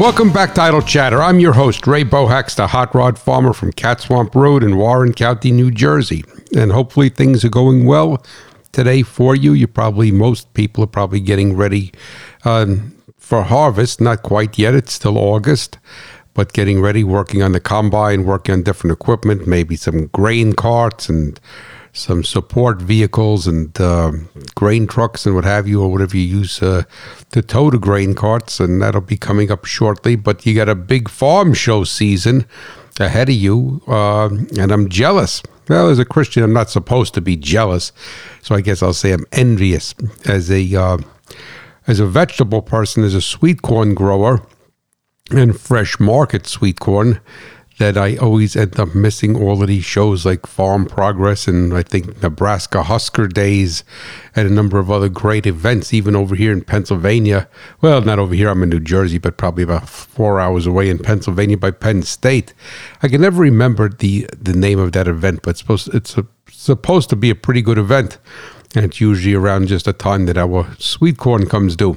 [0.00, 1.22] Welcome back to Idle Chatter.
[1.22, 5.12] I'm your host, Ray Bohacz, the hot rod farmer from Cat Swamp Road in Warren
[5.12, 6.24] County, New Jersey.
[6.56, 8.24] And hopefully things are going well
[8.72, 9.52] today for you.
[9.52, 11.92] You probably, most people are probably getting ready
[12.46, 14.00] um, for harvest.
[14.00, 15.76] Not quite yet, it's still August,
[16.32, 21.10] but getting ready, working on the combine, working on different equipment, maybe some grain carts
[21.10, 21.38] and
[21.92, 24.12] some support vehicles and uh,
[24.54, 26.82] grain trucks and what have you, or whatever you use uh,
[27.32, 30.16] to tow the grain carts, and that'll be coming up shortly.
[30.16, 32.46] But you got a big farm show season
[32.98, 35.42] ahead of you, uh, and I'm jealous.
[35.68, 37.92] Well, as a Christian, I'm not supposed to be jealous,
[38.42, 39.94] so I guess I'll say I'm envious.
[40.26, 40.98] As a uh,
[41.86, 44.42] as a vegetable person, as a sweet corn grower
[45.30, 47.20] and fresh market sweet corn
[47.80, 51.82] that I always end up missing all of these shows like Farm Progress and I
[51.82, 53.84] think Nebraska Husker Days
[54.36, 57.48] and a number of other great events, even over here in Pennsylvania.
[57.80, 60.98] Well, not over here, I'm in New Jersey, but probably about four hours away in
[60.98, 62.52] Pennsylvania by Penn State.
[63.02, 66.26] I can never remember the, the name of that event, but it's supposed, it's a,
[66.50, 68.18] supposed to be a pretty good event.
[68.74, 71.96] And it's usually around just the time that our sweet corn comes due.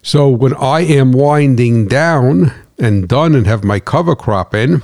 [0.00, 4.82] So when I am winding down and done and have my cover crop in,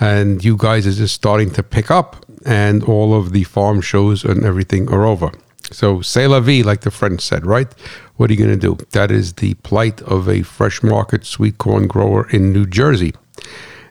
[0.00, 4.24] and you guys are just starting to pick up, and all of the farm shows
[4.24, 5.32] and everything are over.
[5.70, 7.68] So, c'est la vie, like the French said, right?
[8.16, 8.84] What are you going to do?
[8.92, 13.12] That is the plight of a fresh market sweet corn grower in New Jersey.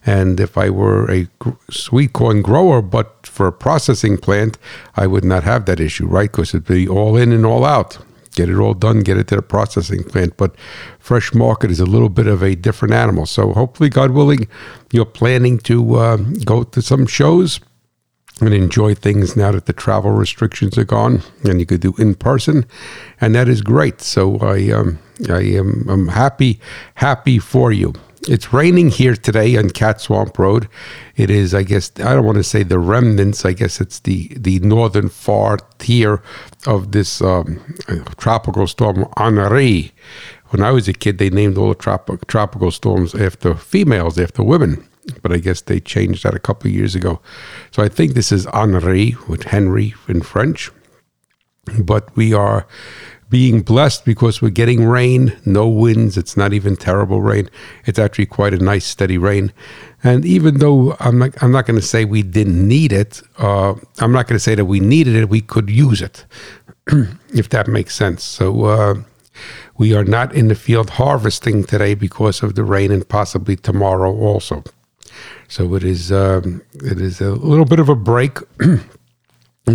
[0.06, 1.28] And if I were a
[1.70, 4.58] sweet corn grower, but for a processing plant,
[4.96, 6.32] I would not have that issue, right?
[6.32, 8.00] Because it'd be all in and all out
[8.38, 10.38] get it all done, get it to the processing plant.
[10.38, 10.56] But
[11.00, 13.26] fresh market is a little bit of a different animal.
[13.26, 14.48] So hopefully, God willing,
[14.92, 17.60] you're planning to uh, go to some shows
[18.40, 22.14] and enjoy things now that the travel restrictions are gone and you could do in
[22.14, 22.66] person,
[23.20, 24.02] and that is great.
[24.02, 26.60] So I um, I am I'm happy
[26.96, 27.94] happy for you.
[28.30, 30.68] It's raining here today on Cat Swamp Road.
[31.16, 33.46] It is, I guess, I don't want to say the remnants.
[33.46, 36.22] I guess it's the the northern far tier
[36.66, 37.62] of this um,
[38.18, 39.94] tropical storm Henri.
[40.50, 44.44] When I was a kid, they named all the trop- tropical storms after females, after
[44.44, 44.86] women.
[45.22, 47.22] But I guess they changed that a couple of years ago.
[47.72, 50.70] So I think this is Henri with Henry in French.
[51.80, 52.68] But we are
[53.30, 56.18] being blessed because we're getting rain, no winds.
[56.18, 57.50] It's not even terrible rain.
[57.86, 59.52] It's actually quite a nice steady rain.
[60.04, 63.74] And even though I'm not, I'm not going to say we didn't need it, uh,
[64.00, 65.30] I'm not going to say that we needed it.
[65.30, 66.26] We could use it,
[67.34, 68.24] if that makes sense.
[68.24, 68.96] So uh,
[69.78, 74.16] we are not in the field harvesting today because of the rain, and possibly tomorrow
[74.16, 74.64] also.
[75.48, 78.40] So it is um, it is a little bit of a break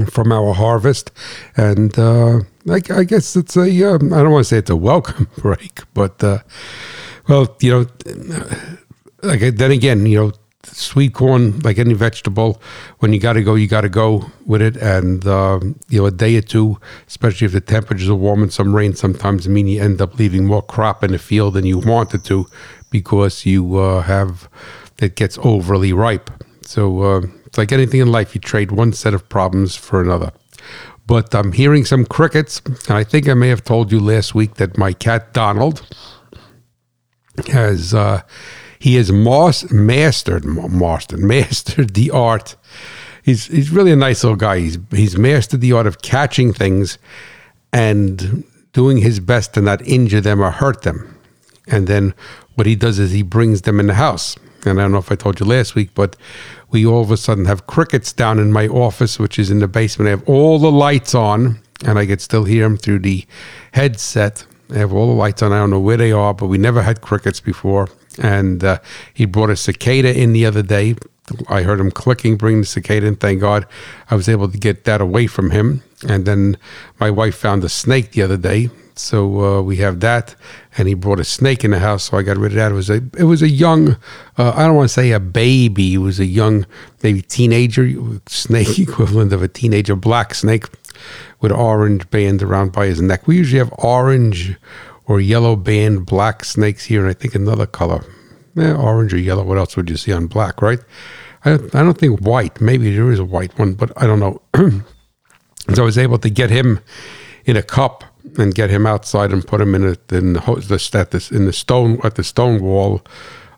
[0.06, 1.10] from our harvest,
[1.56, 4.76] and uh, I, I, guess it's a um, I don't want to say it's a
[4.76, 6.38] welcome break, but uh,
[7.28, 7.86] well, you know,
[9.22, 10.32] like then again, you know,
[10.64, 12.60] sweet corn, like any vegetable,
[13.00, 16.06] when you got to go, you got to go with it, and uh, you know,
[16.06, 19.66] a day or two, especially if the temperatures are warm and some rain, sometimes mean
[19.68, 22.46] you end up leaving more crop in the field than you wanted to
[22.90, 24.48] because you uh, have
[24.98, 26.30] it gets overly ripe.
[26.62, 30.32] So uh, it's like anything in life, you trade one set of problems for another.
[31.06, 34.54] But I'm hearing some crickets, and I think I may have told you last week
[34.54, 35.86] that my cat Donald
[37.48, 38.22] has uh,
[38.78, 42.56] he has mas- mastered mastered mastered the art.
[43.22, 44.60] He's he's really a nice little guy.
[44.60, 46.96] He's he's mastered the art of catching things
[47.70, 51.20] and doing his best to not injure them or hurt them.
[51.66, 52.14] And then
[52.54, 54.36] what he does is he brings them in the house.
[54.64, 56.16] And I don't know if I told you last week, but
[56.70, 59.68] we all of a sudden have crickets down in my office, which is in the
[59.68, 60.08] basement.
[60.08, 63.26] I have all the lights on, and I could still hear them through the
[63.72, 64.46] headset.
[64.70, 65.52] I have all the lights on.
[65.52, 67.88] I don't know where they are, but we never had crickets before.
[68.18, 68.78] And uh,
[69.12, 70.96] he brought a cicada in the other day.
[71.48, 73.16] I heard him clicking, bringing the cicada in.
[73.16, 73.66] Thank God
[74.10, 75.82] I was able to get that away from him.
[76.08, 76.56] And then
[77.00, 78.70] my wife found a snake the other day.
[78.94, 80.34] So uh, we have that,
[80.76, 82.72] and he brought a snake in the house, so I got rid of that.
[82.72, 83.96] It was a it was a young,
[84.36, 85.94] uh, I don't want to say a baby.
[85.94, 86.66] It was a young,
[87.02, 87.90] maybe teenager
[88.26, 90.66] snake equivalent of a teenager black snake
[91.40, 93.26] with orange band around by his neck.
[93.26, 94.56] We usually have orange
[95.06, 98.04] or yellow band black snakes here, and I think another color,
[98.58, 99.42] eh, orange or yellow.
[99.42, 100.60] What else would you see on black?
[100.60, 100.80] Right?
[101.44, 102.60] I I don't think white.
[102.60, 104.42] Maybe there is a white one, but I don't know.
[105.74, 106.80] so I was able to get him
[107.44, 108.04] in a cup
[108.38, 111.98] and get him outside and put him in, a, in the, the, in the stone
[112.04, 113.02] at the stone wall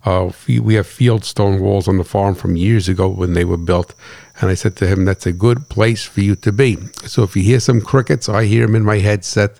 [0.05, 3.95] Uh, we have fieldstone walls on the farm from years ago when they were built.
[4.41, 6.77] And I said to him, that's a good place for you to be.
[7.07, 9.59] So if you hear some crickets, I hear them in my headset.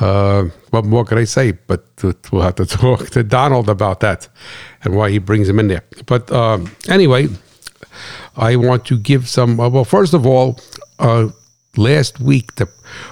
[0.00, 1.52] Uh, what more can I say?
[1.52, 4.28] But we'll have to talk to Donald about that
[4.82, 5.84] and why he brings them in there.
[6.06, 7.28] But um, anyway,
[8.36, 9.60] I want to give some.
[9.60, 10.58] Uh, well, first of all,
[10.98, 11.28] uh,
[11.76, 12.68] last week the,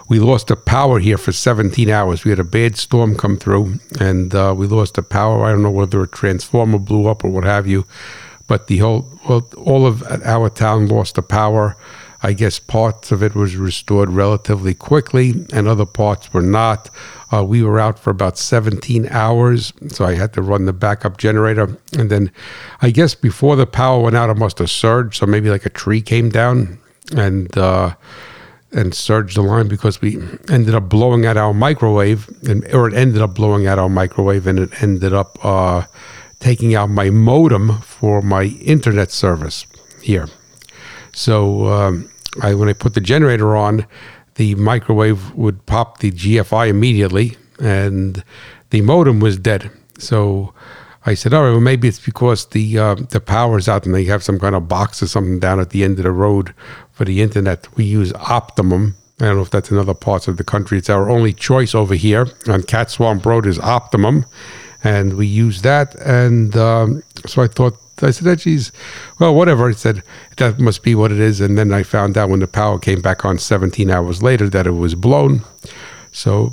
[0.08, 2.24] we lost the power here for 17 hours.
[2.24, 5.44] We had a bad storm come through, and uh, we lost the power.
[5.44, 7.86] I don't know whether a transformer blew up or what have you,
[8.46, 11.76] but the whole well, all of our town lost the power.
[12.24, 16.88] I guess parts of it was restored relatively quickly, and other parts were not.
[17.32, 21.18] Uh, we were out for about 17 hours, so I had to run the backup
[21.18, 21.76] generator.
[21.98, 22.30] And then
[22.80, 25.18] I guess before the power went out, it must have surged.
[25.18, 26.78] So maybe like a tree came down
[27.16, 27.94] and uh,
[28.72, 30.16] and surged the line because we
[30.48, 34.46] ended up blowing out our microwave, and or it ended up blowing out our microwave,
[34.46, 35.84] and it ended up uh,
[36.40, 39.66] taking out my modem for my internet service
[40.02, 40.28] here.
[41.12, 42.10] So um,
[42.40, 43.86] I, when I put the generator on,
[44.36, 48.24] the microwave would pop the GFI immediately, and
[48.70, 49.70] the modem was dead.
[49.98, 50.54] So
[51.04, 54.04] I said, "All right, well, maybe it's because the uh, the power's out, and they
[54.04, 56.54] have some kind of box or something down at the end of the road
[57.02, 57.66] for the internet.
[57.76, 58.94] We use Optimum.
[59.20, 60.78] I don't know if that's in other parts of the country.
[60.78, 64.24] It's our only choice over here on Cat Swamp Road is Optimum,
[64.84, 65.96] and we use that.
[65.96, 68.70] And um, so I thought, I said, oh, geez,
[69.18, 69.68] well, whatever.
[69.68, 70.04] I said,
[70.36, 71.40] that must be what it is.
[71.40, 74.68] And then I found out when the power came back on 17 hours later that
[74.68, 75.42] it was blown.
[76.12, 76.52] So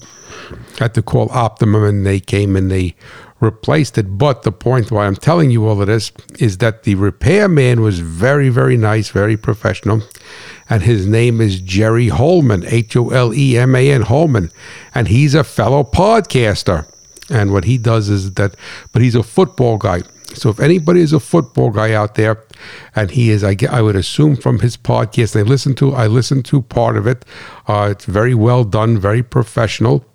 [0.51, 2.95] I had to call Optimum, and they came and they
[3.39, 4.17] replaced it.
[4.17, 7.99] But the point why I'm telling you all of this is that the repairman was
[7.99, 10.01] very, very nice, very professional.
[10.69, 14.51] And his name is Jerry Holeman, H O L E M A N Holeman.
[14.93, 16.85] And he's a fellow podcaster.
[17.29, 18.55] And what he does is that,
[18.91, 20.01] but he's a football guy.
[20.33, 22.43] So if anybody is a football guy out there,
[22.95, 26.45] and he is, I, I would assume from his podcast, I listen to, I listened
[26.45, 27.25] to part of it.
[27.67, 30.05] Uh, it's very well done, very professional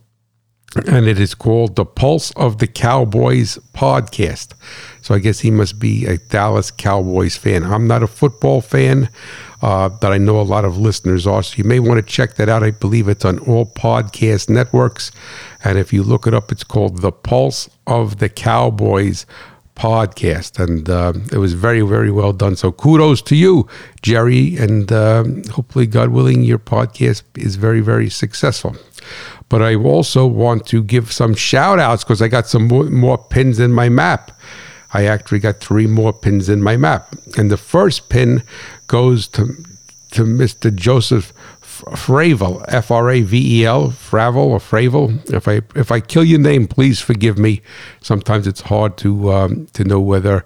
[0.76, 4.54] and it is called the Pulse of the Cowboys podcast.
[5.02, 7.62] So I guess he must be a Dallas Cowboys fan.
[7.64, 9.08] I'm not a football fan,
[9.62, 11.42] uh, but I know a lot of listeners are.
[11.42, 12.62] So you may want to check that out.
[12.62, 15.12] I believe it's on all podcast networks.
[15.62, 19.26] And if you look it up, it's called the Pulse of the Cowboys
[19.76, 20.58] podcast.
[20.58, 22.56] And uh, it was very, very well done.
[22.56, 23.68] So kudos to you,
[24.02, 24.56] Jerry.
[24.56, 28.76] And uh, hopefully, God willing, your podcast is very, very successful
[29.54, 33.16] but I also want to give some shout outs because I got some more, more,
[33.16, 34.32] pins in my map.
[34.92, 37.14] I actually got three more pins in my map.
[37.38, 38.42] And the first pin
[38.88, 39.46] goes to,
[40.10, 40.74] to Mr.
[40.74, 45.32] Joseph Fravel, F R A V E L, Fravel or Fravel.
[45.32, 47.62] If I if I kill your name, please forgive me.
[48.00, 50.44] Sometimes it's hard to um, to know whether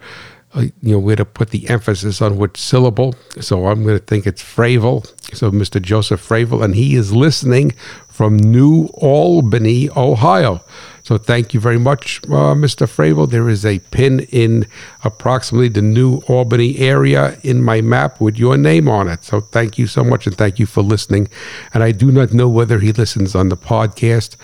[0.52, 3.14] uh, you know where to put the emphasis on which syllable.
[3.40, 5.10] So I'm going to think it's Fravel.
[5.34, 5.80] So Mr.
[5.80, 7.72] Joseph Fravel, and he is listening
[8.08, 10.60] from New Albany, Ohio.
[11.04, 12.86] So thank you very much, uh, Mr.
[12.86, 13.30] Fravel.
[13.30, 14.66] There is a pin in
[15.04, 19.24] approximately the New Albany area in my map with your name on it.
[19.24, 21.28] So thank you so much and thank you for listening.
[21.72, 24.36] And I do not know whether he listens on the podcast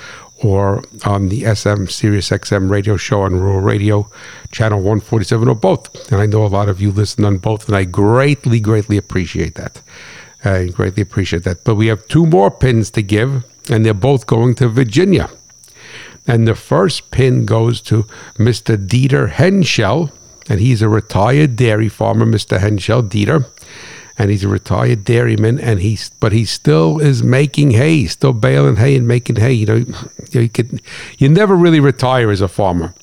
[0.43, 4.09] or on the SM Sirius XM radio show on Rural Radio,
[4.51, 6.13] channel 147, or both.
[6.13, 9.55] And I know a lot of you listen on both, and I greatly, greatly appreciate
[9.57, 9.83] that.
[10.45, 11.65] I greatly appreciate that.
[11.65, 15.31] But we have two more pins to give and they're both going to Virginia.
[16.27, 18.77] And the first pin goes to Mr.
[18.77, 20.11] Dieter Henschel,
[20.49, 22.61] and he's a retired dairy farmer, Mr.
[22.61, 23.47] Henschel Dieter,
[24.17, 28.77] and he's a retired dairyman, and he's but he still is making hay, still baling
[28.77, 29.53] hay and making hay.
[29.53, 29.85] You know,
[30.31, 30.81] you could
[31.19, 32.95] you never really retire as a farmer.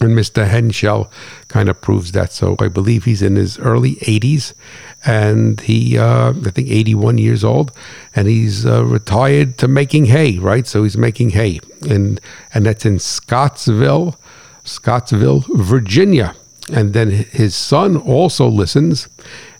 [0.00, 0.46] And Mr.
[0.46, 1.10] Henschel
[1.48, 2.32] kind of proves that.
[2.32, 4.54] So I believe he's in his early 80s,
[5.04, 7.72] and he, uh, I think, 81 years old,
[8.14, 10.66] and he's uh, retired to making hay, right?
[10.66, 12.20] So he's making hay, and
[12.52, 14.16] and that's in Scottsville,
[14.64, 16.34] Scottsville, Virginia.
[16.70, 19.08] And then his son also listens,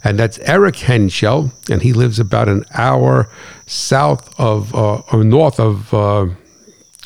[0.05, 3.31] and that's Eric Henschel, and he lives about an hour
[3.67, 6.27] south of uh, or north of uh,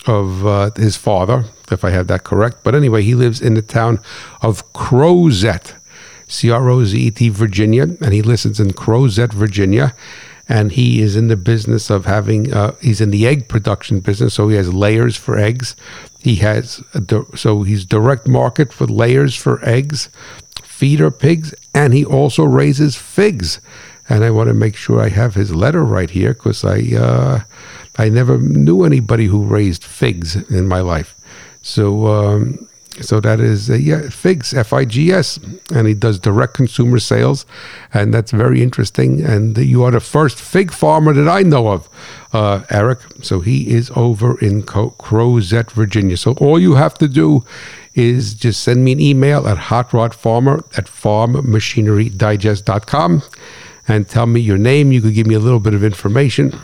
[0.07, 2.59] of uh, his father, if I have that correct.
[2.65, 4.01] But anyway, he lives in the town
[4.41, 5.75] of Crozet,
[6.33, 9.95] C R O Z E T, Virginia, and he listens in Crozet, Virginia.
[10.49, 14.35] And he is in the business of having, uh, he's in the egg production business,
[14.35, 15.77] so he has layers for eggs.
[16.19, 16.83] He has,
[17.37, 20.09] so he's direct market for layers for eggs,
[20.63, 23.61] feeder pigs, and he also raises figs.
[24.09, 27.41] And I want to make sure I have his letter right here because I, uh,
[27.97, 31.15] I never knew anybody who raised figs in my life.
[31.63, 32.69] So um,
[33.01, 35.39] So that is uh, yeah, Figs, F I G S,
[35.75, 37.47] and he does direct consumer sales,
[37.95, 39.23] and that's very interesting.
[39.23, 41.89] And you are the first fig farmer that I know of,
[42.33, 43.01] uh, Eric.
[43.23, 46.17] So he is over in Co- Crozet, Virginia.
[46.17, 47.45] So all you have to do
[47.95, 53.23] is just send me an email at hotrodfarmer at farmmachinerydigest.com
[53.89, 54.93] and tell me your name.
[54.93, 56.59] You could give me a little bit of information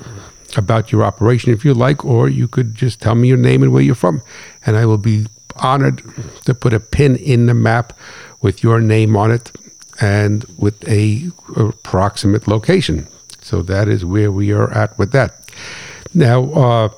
[0.57, 3.73] about your operation if you like, or you could just tell me your name and
[3.73, 4.23] where you're from,
[4.65, 5.27] and I will be
[5.61, 6.03] honored
[6.45, 7.93] to put a pin in the map
[8.41, 9.53] with your name on it
[10.01, 13.07] and with a approximate location.
[13.41, 15.35] So that is where we are at with that.
[16.15, 16.89] Now, uh,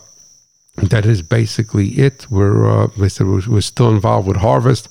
[0.77, 2.27] that is basically it.
[2.31, 4.89] We're, uh, I said, we're, still involved with harvest.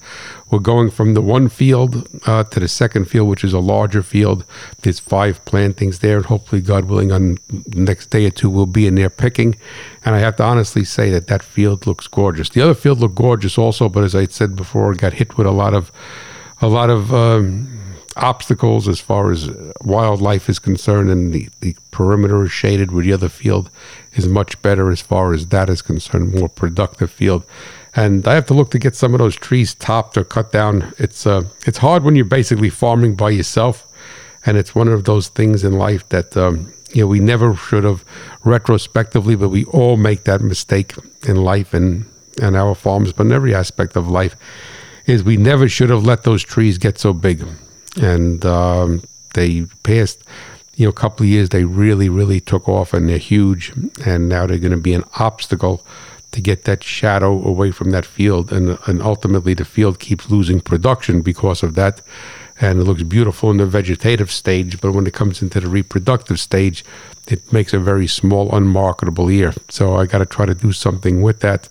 [0.52, 4.02] We're going from the one field uh, to the second field, which is a larger
[4.02, 4.46] field.
[4.82, 8.66] There's five plantings there, and hopefully, God willing, on the next day or two, we'll
[8.66, 9.56] be in there picking.
[10.04, 12.50] And I have to honestly say that that field looks gorgeous.
[12.50, 15.52] The other field looked gorgeous also, but as I said before, got hit with a
[15.52, 15.92] lot of,
[16.62, 17.14] a lot of.
[17.14, 17.76] Um,
[18.16, 19.50] obstacles as far as
[19.82, 23.70] wildlife is concerned, and the, the perimeter is shaded where the other field
[24.14, 27.44] is much better as far as that is concerned, more productive field.
[27.96, 30.94] And I have to look to get some of those trees topped or cut down.
[30.98, 33.88] It's uh, it's hard when you're basically farming by yourself,
[34.46, 37.84] and it's one of those things in life that um, you know we never should
[37.84, 38.06] have
[38.44, 40.94] retrospectively, but we all make that mistake
[41.28, 42.06] in life and
[42.42, 44.36] and our farms, but in every aspect of life,
[45.06, 47.44] is we never should have let those trees get so big.
[48.00, 49.02] And um,
[49.34, 50.24] they passed
[50.76, 53.74] you know a couple of years they really really took off and they're huge.
[54.06, 55.84] And now they're going to be an obstacle
[56.32, 58.52] to get that shadow away from that field.
[58.52, 62.02] And and ultimately the field keeps losing production because of that.
[62.62, 66.40] And it looks beautiful in the vegetative stage but when it comes into the reproductive
[66.40, 66.84] stage
[67.28, 69.54] it makes a very small unmarketable ear.
[69.70, 71.70] So i got to try to do something with that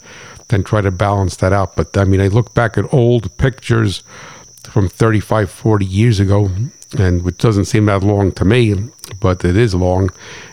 [0.51, 1.77] and try to balance that out.
[1.77, 4.03] But i mean i look back at old pictures
[4.69, 6.51] from 35, 40 years ago,
[6.99, 8.75] and which doesn't seem that long to me,
[9.21, 10.11] but it is long.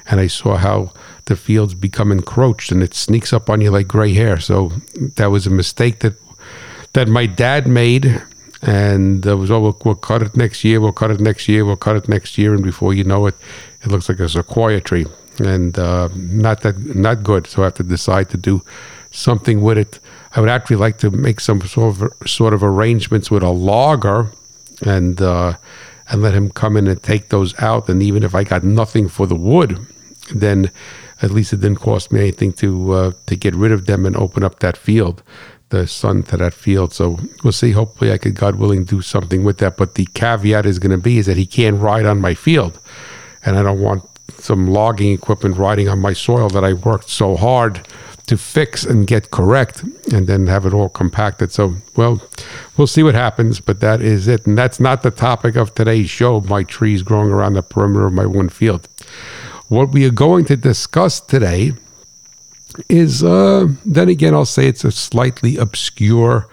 [0.07, 0.93] And I saw how
[1.25, 4.39] the fields become encroached and it sneaks up on you like gray hair.
[4.39, 4.72] So
[5.15, 6.13] that was a mistake that
[6.94, 8.22] that my dad made.
[8.62, 11.63] And it was, oh, we'll, we'll cut it next year, we'll cut it next year,
[11.65, 12.55] we'll cut it next year.
[12.55, 13.36] And before you know it,
[13.84, 15.05] it looks like a sequoia tree.
[15.38, 17.46] And uh, not that not good.
[17.46, 18.63] So I have to decide to do
[19.12, 20.00] something with it
[20.36, 24.32] I would actually like to make some sort of sort of arrangements with a logger,
[24.86, 25.53] and uh,
[26.10, 27.88] and let him come in and take those out.
[27.88, 29.79] And even if I got nothing for the wood,
[30.34, 30.72] then
[31.22, 34.15] at least it didn't cost me anything to uh, to get rid of them and
[34.15, 35.24] open up that field,
[35.69, 36.93] the sun to that field.
[36.93, 37.72] So we'll see.
[37.72, 39.77] Hopefully, I could, God willing, do something with that.
[39.77, 42.79] But the caveat is going to be is that he can't ride on my field,
[43.45, 44.03] and I don't want
[44.38, 47.88] some logging equipment riding on my soil that I worked so hard
[48.27, 51.51] to fix and get correct and then have it all compacted.
[51.51, 52.22] So, well,
[52.75, 54.48] we'll see what happens, but that is it.
[54.48, 58.13] And that's not the topic of today's show my trees growing around the perimeter of
[58.13, 58.88] my one field.
[59.67, 61.74] What we are going to discuss today
[62.88, 66.48] is, uh, then again, I'll say it's a slightly obscure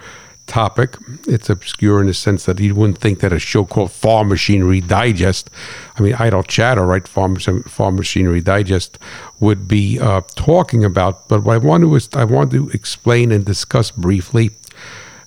[0.46, 0.96] topic.
[1.26, 4.80] It's obscure in the sense that you wouldn't think that a show called Farm Machinery
[4.80, 5.50] Digest,
[5.96, 7.06] I mean, idle chatter, right?
[7.06, 8.98] Farm, Farm Machinery Digest
[9.40, 11.28] would be uh, talking about.
[11.28, 14.50] But what I want to I want to explain and discuss briefly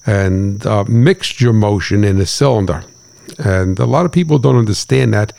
[0.05, 2.83] and uh, mixture motion in a cylinder.
[3.37, 5.33] And a lot of people don't understand that.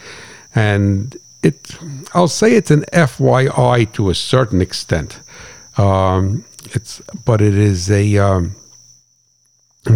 [0.55, 1.76] And it,
[2.14, 5.21] I'll say it's an FYI to a certain extent.
[5.76, 8.57] Um, it's, but it is a, um,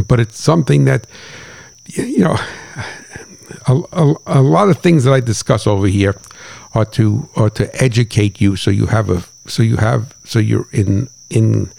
[0.07, 1.07] but it's something that
[1.87, 2.37] you know
[3.67, 6.17] a, a, a, lot of things that I discuss over here
[6.75, 10.69] are to are to educate you so you have a so you have so you're
[10.73, 11.71] in in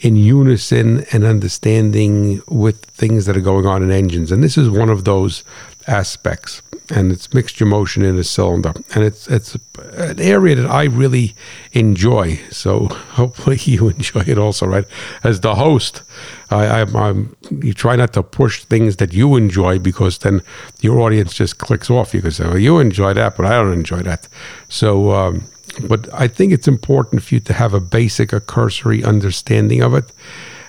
[0.00, 4.70] in unison and understanding with things that are going on in engines and this is
[4.70, 5.44] one of those
[5.86, 8.72] aspects and it's mixture motion in a cylinder.
[8.94, 9.56] And it's it's
[9.94, 11.34] an area that I really
[11.72, 12.40] enjoy.
[12.50, 12.86] So
[13.20, 14.84] hopefully you enjoy it also right?
[15.24, 16.02] As the host
[16.50, 20.42] I, am you try not to push things that you enjoy because then
[20.80, 22.14] your audience just clicks off.
[22.14, 24.28] You can say well you enjoy that but I don't enjoy that.
[24.68, 25.44] So um,
[25.88, 29.94] but I think it's important for you to have a basic a cursory understanding of
[29.94, 30.12] it.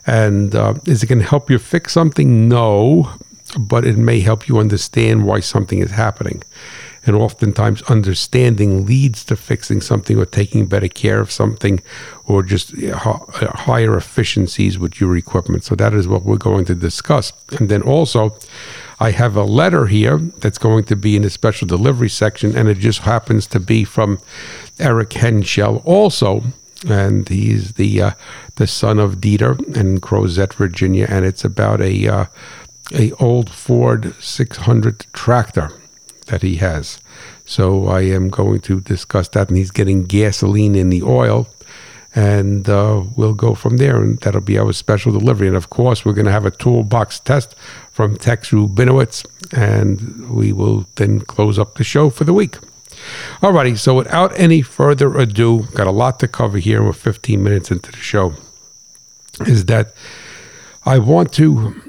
[0.05, 2.49] And uh, is it going to help you fix something?
[2.49, 3.09] No
[3.57, 6.43] but it may help you understand why something is happening.
[7.05, 11.81] And oftentimes, understanding leads to fixing something or taking better care of something
[12.25, 15.65] or just higher efficiencies with your equipment.
[15.65, 17.33] So, that is what we're going to discuss.
[17.59, 18.37] And then also,
[19.01, 22.69] I have a letter here that's going to be in the special delivery section, and
[22.69, 24.19] it just happens to be from
[24.79, 26.43] Eric Henschel also.
[26.87, 28.11] and he's the uh,
[28.55, 32.25] the son of Dieter in Crozet, Virginia, and it's about a uh,
[32.91, 35.71] a old Ford 600 tractor
[36.27, 36.99] that he has.
[37.45, 41.47] So I am going to discuss that, and he's getting gasoline in the oil,
[42.15, 45.47] and uh, we'll go from there, and that'll be our special delivery.
[45.47, 47.55] And of course, we're going to have a toolbox test
[47.91, 52.57] from Tex Rubinowitz, and we will then close up the show for the week.
[53.41, 56.83] Alrighty, so without any further ado, got a lot to cover here.
[56.83, 58.33] We're 15 minutes into the show.
[59.41, 59.93] Is that
[60.85, 61.82] I want to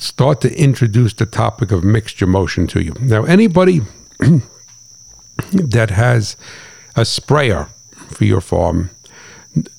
[0.00, 2.94] start to introduce the topic of mixture motion to you.
[3.00, 3.80] Now, anybody
[5.52, 6.36] that has
[6.96, 7.68] a sprayer
[8.08, 8.90] for your farm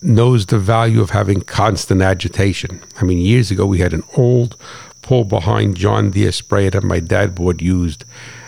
[0.01, 2.81] knows the value of having constant agitation.
[2.99, 4.57] I mean, years ago we had an old
[5.01, 8.05] pull behind John Deere sprayer that my dad bought used,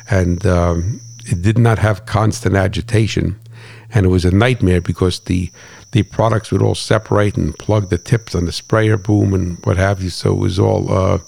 [0.09, 3.39] and um, it did not have constant agitation,
[3.93, 5.51] and it was a nightmare because the
[5.91, 9.77] the products would all separate and plug the tips on the sprayer boom and what
[9.77, 10.09] have you.
[10.09, 11.19] So it was all uh,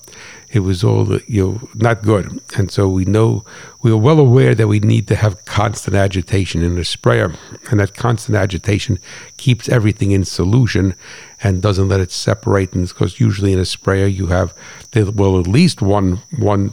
[0.55, 2.41] it was all you know not good.
[2.57, 3.43] And so we know
[3.81, 7.33] we are well aware that we need to have constant agitation in the sprayer,
[7.69, 8.97] and that constant agitation
[9.35, 10.95] keeps everything in solution
[11.43, 12.73] and doesn't let it separate.
[12.73, 14.53] And because usually in a sprayer you have
[14.95, 16.71] well at least one one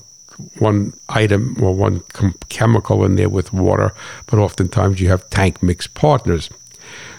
[0.59, 3.93] one item or one com- chemical in there with water,
[4.27, 6.49] but oftentimes you have tank mix partners.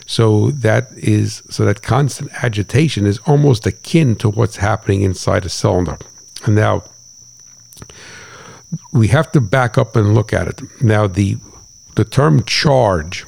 [0.06, 5.50] So that is so that constant agitation is almost akin to what's happening inside a
[5.50, 5.98] cylinder.
[6.48, 6.84] Now
[8.92, 10.62] we have to back up and look at it.
[10.82, 11.38] Now the
[11.96, 13.26] the term charge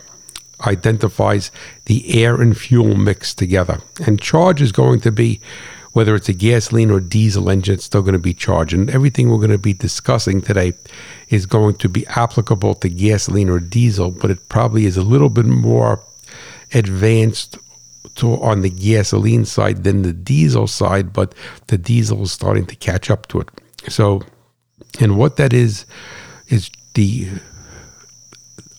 [0.61, 1.51] identifies
[1.85, 3.81] the air and fuel mixed together.
[4.05, 5.39] And charge is going to be
[5.95, 8.73] whether it's a gasoline or diesel engine, it's still going to be charged.
[8.73, 10.73] And everything we're going to be discussing today
[11.29, 15.29] is going to be applicable to gasoline or diesel, but it probably is a little
[15.29, 16.03] bit more
[16.73, 17.57] advanced
[18.15, 21.35] to on the gasoline side than the diesel side, but
[21.67, 23.49] the diesel is starting to catch up to it.
[23.89, 24.21] So,
[24.99, 25.85] and what that is,
[26.47, 27.29] is the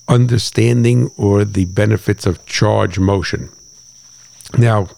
[0.09, 3.51] understanding or the benefits of charge motion.
[4.57, 4.89] Now,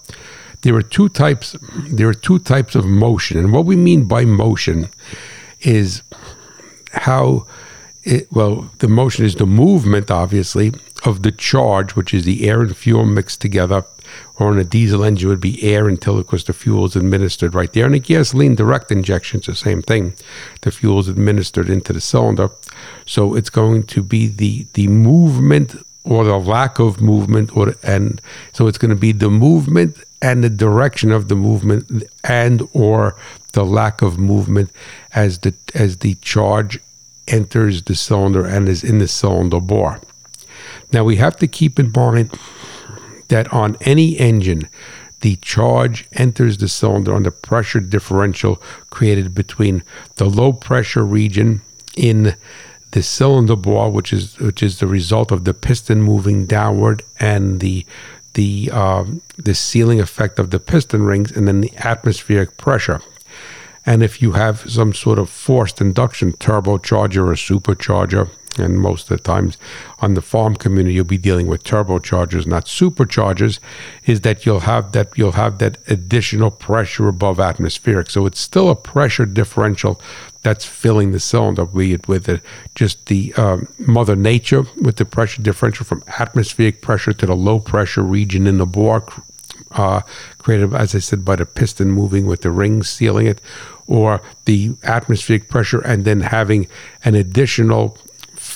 [0.62, 1.56] there are two types
[1.88, 4.88] there are two types of motion and what we mean by motion
[5.60, 6.02] is
[6.92, 7.46] how
[8.02, 10.72] it, well the motion is the movement obviously
[11.04, 13.84] of the charge which is the air and fuel mixed together
[14.36, 17.54] or in a diesel engine would be air until of course the fuel is administered
[17.54, 17.86] right there.
[17.86, 20.14] And a gasoline direct injection is the same thing.
[20.62, 22.50] The fuel is administered into the cylinder.
[23.06, 28.20] So it's going to be the the movement or the lack of movement or and
[28.52, 33.16] so it's going to be the movement and the direction of the movement and or
[33.52, 34.70] the lack of movement
[35.14, 36.80] as the as the charge
[37.26, 40.00] enters the cylinder and is in the cylinder bore.
[40.92, 42.32] Now we have to keep in mind
[43.28, 44.68] that on any engine
[45.20, 49.82] the charge enters the cylinder on the pressure differential created between
[50.16, 51.60] the low pressure region
[51.96, 52.36] in
[52.92, 57.60] the cylinder bore, which is which is the result of the piston moving downward and
[57.60, 57.84] the
[58.34, 63.00] the um, the sealing effect of the piston rings and then the atmospheric pressure.
[63.84, 69.16] And if you have some sort of forced induction turbocharger or supercharger, and most of
[69.16, 69.58] the times
[70.00, 73.58] on the farm community you'll be dealing with turbochargers, not superchargers,
[74.06, 78.10] is that you'll have that you'll have that additional pressure above atmospheric.
[78.10, 80.00] So it's still a pressure differential
[80.42, 82.40] that's filling the cylinder, be it with it,
[82.74, 87.58] just the um, Mother Nature with the pressure differential from atmospheric pressure to the low
[87.58, 89.04] pressure region in the bore,
[89.72, 90.00] uh,
[90.38, 93.40] created, as I said, by the piston moving with the rings sealing it,
[93.86, 96.68] or the atmospheric pressure and then having
[97.04, 97.98] an additional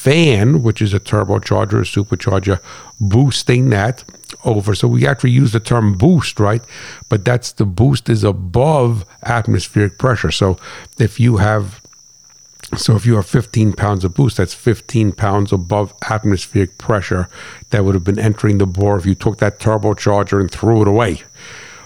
[0.03, 2.61] fan, which is a turbocharger, a supercharger,
[3.01, 4.03] boosting that
[4.45, 4.75] over.
[4.75, 6.63] So we actually use the term boost, right?
[7.09, 10.33] But that's the boost is above atmospheric pressure.
[10.33, 10.59] So
[10.99, 11.81] if you have
[12.77, 17.29] so if you have 15 pounds of boost, that's 15 pounds above atmospheric pressure
[17.71, 20.89] that would have been entering the bore if you took that turbocharger and threw it
[20.89, 21.23] away.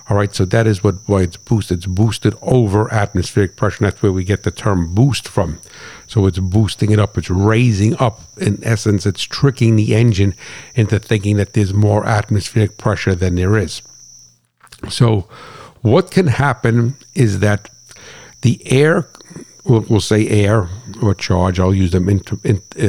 [0.09, 1.79] All right, so that is what why it's boosted.
[1.79, 3.85] It's boosted over atmospheric pressure.
[3.85, 5.59] That's where we get the term boost from.
[6.07, 7.19] So it's boosting it up.
[7.19, 8.21] It's raising up.
[8.39, 10.35] In essence, it's tricking the engine
[10.75, 13.83] into thinking that there's more atmospheric pressure than there is.
[14.89, 15.29] So
[15.83, 17.69] what can happen is that
[18.43, 19.09] the air,
[19.65, 20.69] we'll, we'll say air
[21.03, 21.59] or charge.
[21.59, 22.09] I'll use them.
[22.09, 22.23] In,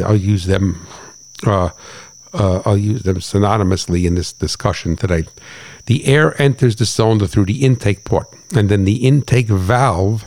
[0.03, 0.85] I'll use them.
[1.45, 1.69] Uh,
[2.33, 5.25] uh, I'll use them synonymously in this discussion today
[5.87, 10.25] the air enters the cylinder through the intake port, and then the intake valve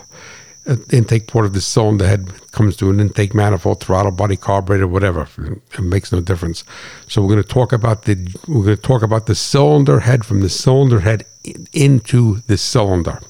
[0.66, 4.86] uh, intake port of the cylinder head comes to an intake manifold, throttle body, carburetor,
[4.86, 5.28] whatever.
[5.38, 6.64] It makes no difference.
[7.06, 8.16] So we're going to talk about the
[8.48, 11.24] we're going to talk about the cylinder head from the cylinder head
[11.72, 13.20] into the cylinder.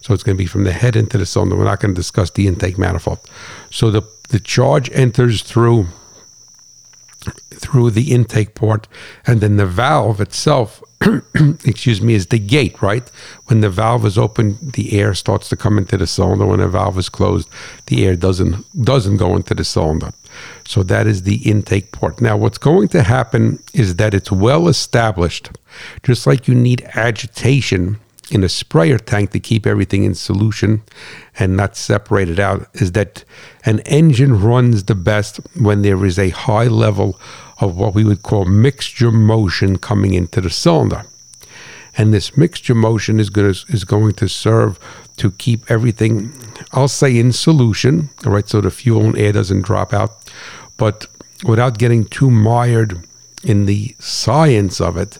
[0.00, 1.56] So it's going to be from the head into the cylinder.
[1.56, 3.18] We're not going to discuss the intake manifold.
[3.70, 5.86] So the the charge enters through
[7.56, 8.88] through the intake port,
[9.26, 10.82] and then the valve itself,
[11.64, 13.08] excuse me, is the gate, right?
[13.46, 16.46] When the valve is open, the air starts to come into the cylinder.
[16.46, 17.48] When the valve is closed,
[17.86, 20.12] the air doesn't doesn't go into the cylinder.
[20.66, 22.20] So that is the intake port.
[22.20, 25.50] Now, what's going to happen is that it's well established,
[26.02, 27.98] just like you need agitation
[28.30, 30.82] in a sprayer tank to keep everything in solution
[31.38, 33.24] and not separated out is that
[33.64, 37.18] an engine runs the best when there is a high level
[37.58, 41.04] of what we would call mixture motion coming into the cylinder.
[41.96, 44.78] And this mixture motion is going to, is going to serve
[45.16, 46.32] to keep everything,
[46.72, 50.30] I'll say, in solution, all right, so the fuel and air doesn't drop out,
[50.76, 51.06] but
[51.44, 53.00] without getting too mired
[53.42, 55.18] in the science of it,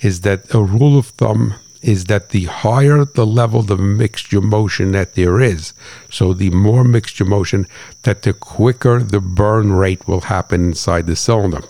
[0.00, 4.92] is that a rule of thumb is that the higher the level of mixture motion
[4.92, 5.72] that there is,
[6.10, 7.66] so the more mixture motion,
[8.02, 11.62] that the quicker the burn rate will happen inside the cylinder.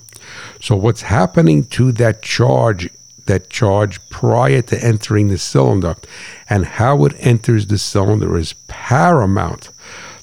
[0.61, 2.91] So what's happening to that charge,
[3.27, 5.97] that charge prior to entering the cylinder,
[6.49, 9.71] and how it enters the cylinder is paramount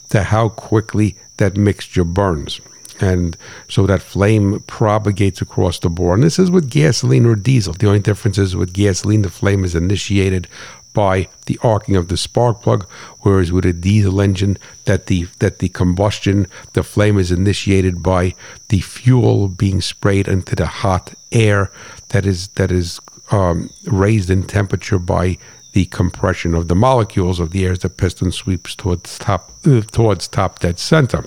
[0.09, 2.59] to how quickly that mixture burns
[2.99, 6.19] and so that flame propagates across the board.
[6.19, 7.73] And this is with gasoline or diesel.
[7.73, 10.47] The only difference is with gasoline, the flame is initiated
[10.93, 12.87] by the arcing of the spark plug,
[13.19, 18.33] whereas with a diesel engine, that the that the combustion, the flame is initiated by
[18.69, 21.71] the fuel being sprayed into the hot air
[22.09, 25.37] that is that is um, raised in temperature by
[25.73, 29.81] the compression of the molecules of the air as the piston sweeps towards top uh,
[29.81, 31.23] towards top dead center.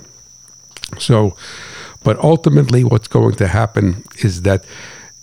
[0.98, 1.37] So,
[2.03, 4.64] but ultimately, what's going to happen is that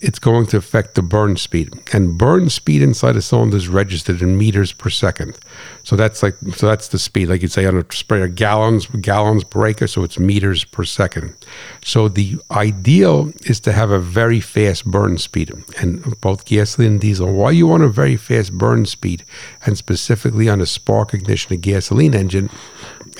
[0.00, 4.22] it's going to affect the burn speed, and burn speed inside a cylinder is registered
[4.22, 5.36] in meters per second.
[5.82, 9.42] So that's like so that's the speed, like you'd say on a sprayer, gallons gallons
[9.42, 9.88] per acre.
[9.88, 11.34] So it's meters per second.
[11.82, 17.00] So the ideal is to have a very fast burn speed, and both gasoline and
[17.00, 17.32] diesel.
[17.32, 19.24] Why you want a very fast burn speed,
[19.66, 22.50] and specifically on a spark ignition, a gasoline engine,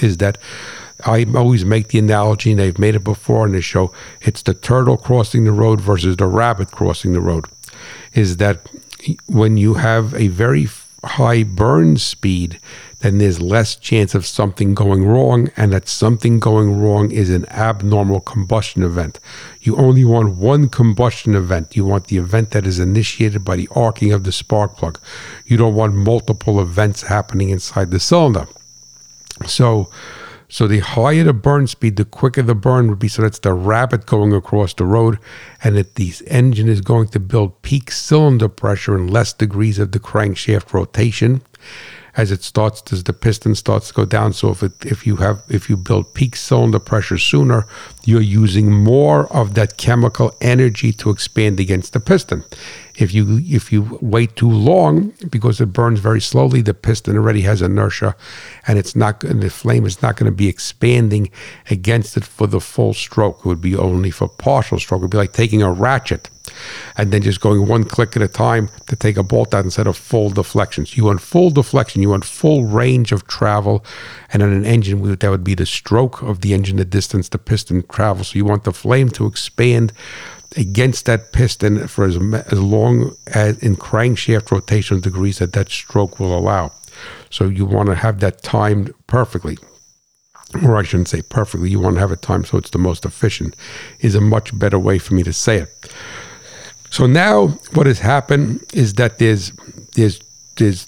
[0.01, 0.39] is that
[1.05, 3.93] I always make the analogy, and I've made it before in the show.
[4.21, 7.47] It's the turtle crossing the road versus the rabbit crossing the road.
[8.15, 8.69] Is that
[9.27, 10.67] when you have a very
[11.05, 12.59] high burn speed,
[13.01, 17.47] then there's less chance of something going wrong, and that something going wrong is an
[17.51, 19.21] abnormal combustion event.
[19.61, 21.77] You only want one combustion event.
[21.77, 24.99] You want the event that is initiated by the arcing of the spark plug.
[25.47, 28.49] You don't want multiple events happening inside the cylinder.
[29.47, 29.91] So,
[30.49, 33.09] so the higher the burn speed, the quicker the burn would be.
[33.09, 35.19] So that's the rabbit going across the road,
[35.63, 39.93] and that the engine is going to build peak cylinder pressure in less degrees of
[39.93, 41.43] the crankshaft rotation
[42.19, 44.33] as it starts as the piston starts to go down.
[44.33, 47.67] So if it, if you have if you build peak cylinder pressure sooner,
[48.05, 52.45] you're using more of that chemical energy to expand against the piston.
[52.99, 57.43] If you if you wait too long because it burns very slowly, the piston already
[57.43, 58.17] has inertia,
[58.67, 61.31] and it's not and the flame is not going to be expanding
[61.71, 63.41] against it for the full stroke.
[63.41, 65.01] It would be only for partial stroke.
[65.01, 66.29] It would be like taking a ratchet
[66.97, 69.87] and then just going one click at a time to take a bolt out instead
[69.87, 70.97] of full deflections.
[70.97, 73.85] You want full deflection, you want full range of travel,
[74.33, 77.39] and on an engine that would be the stroke of the engine, the distance the
[77.39, 78.29] piston travels.
[78.29, 79.93] So you want the flame to expand
[80.57, 86.19] against that piston for as, as long as in crankshaft rotation degrees that that stroke
[86.19, 86.73] will allow.
[87.31, 89.59] So you want to have that timed perfectly.
[90.65, 93.05] Or I shouldn't say perfectly, you want to have it timed so it's the most
[93.05, 93.55] efficient,
[94.01, 95.93] is a much better way for me to say it.
[96.91, 99.53] So now what has happened is that there's
[99.95, 100.21] there's
[100.57, 100.87] there's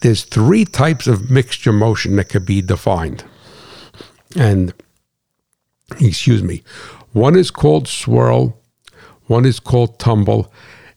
[0.00, 3.24] there's three types of mixture motion that could be defined.
[4.36, 4.74] And
[6.00, 6.62] excuse me,
[7.12, 8.56] one is called swirl,
[9.26, 10.52] one is called tumble,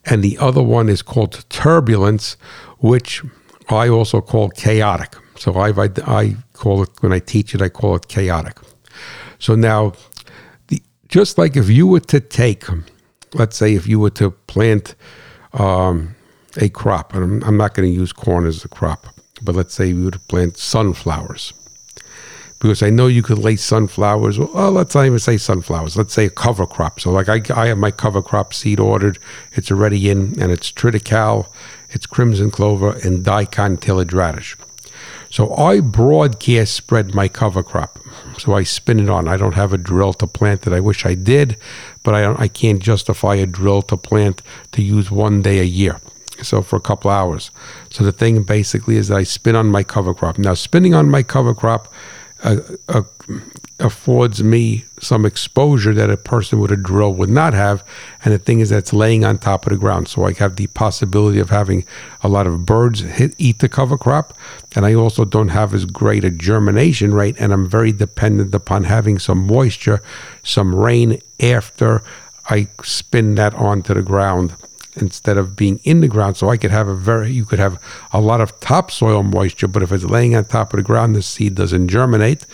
[0.05, 2.37] and the other one is called turbulence,
[2.79, 3.21] which
[3.69, 5.15] I also call chaotic.
[5.35, 5.71] So I,
[6.05, 8.57] I call it, when I teach it, I call it chaotic.
[9.39, 9.93] So now,
[10.67, 12.65] the, just like if you were to take,
[13.33, 14.95] let's say, if you were to plant
[15.53, 16.15] um,
[16.57, 19.07] a crop, and I'm, I'm not going to use corn as a crop,
[19.41, 21.53] but let's say you were to plant sunflowers
[22.59, 24.39] because I know you could lay sunflowers.
[24.39, 25.97] Well, let's not even say sunflowers.
[25.97, 26.99] Let's say a cover crop.
[26.99, 29.19] So, like I, I have my cover crop seed ordered.
[29.53, 31.47] It's already in, and it's triticale,
[31.89, 34.55] it's crimson clover, and daikon tillage radish.
[35.33, 37.97] So I broadcast spread my cover crop.
[38.37, 39.27] So I spin it on.
[39.27, 40.73] I don't have a drill to plant it.
[40.73, 41.57] I wish I did,
[42.03, 45.99] but I, I can't justify a drill to plant to use one day a year.
[46.43, 47.49] So for a couple hours.
[47.89, 50.37] So the thing basically is that I spin on my cover crop.
[50.37, 51.91] Now, spinning on my cover crop
[52.43, 52.57] uh,
[52.89, 53.03] uh,
[53.79, 57.83] affords me some exposure that a person with a drill would not have.
[58.23, 60.07] And the thing is that's laying on top of the ground.
[60.07, 61.85] So I have the possibility of having
[62.21, 64.37] a lot of birds hit, eat the cover crop.
[64.75, 67.35] And I also don't have as great a germination rate.
[67.39, 70.01] And I'm very dependent upon having some moisture,
[70.43, 72.03] some rain after
[72.49, 74.53] I spin that onto the ground
[74.95, 76.37] instead of being in the ground.
[76.37, 79.83] So I could have a very, you could have a lot of topsoil moisture, but
[79.83, 82.45] if it's laying on top of the ground, the seed doesn't germinate.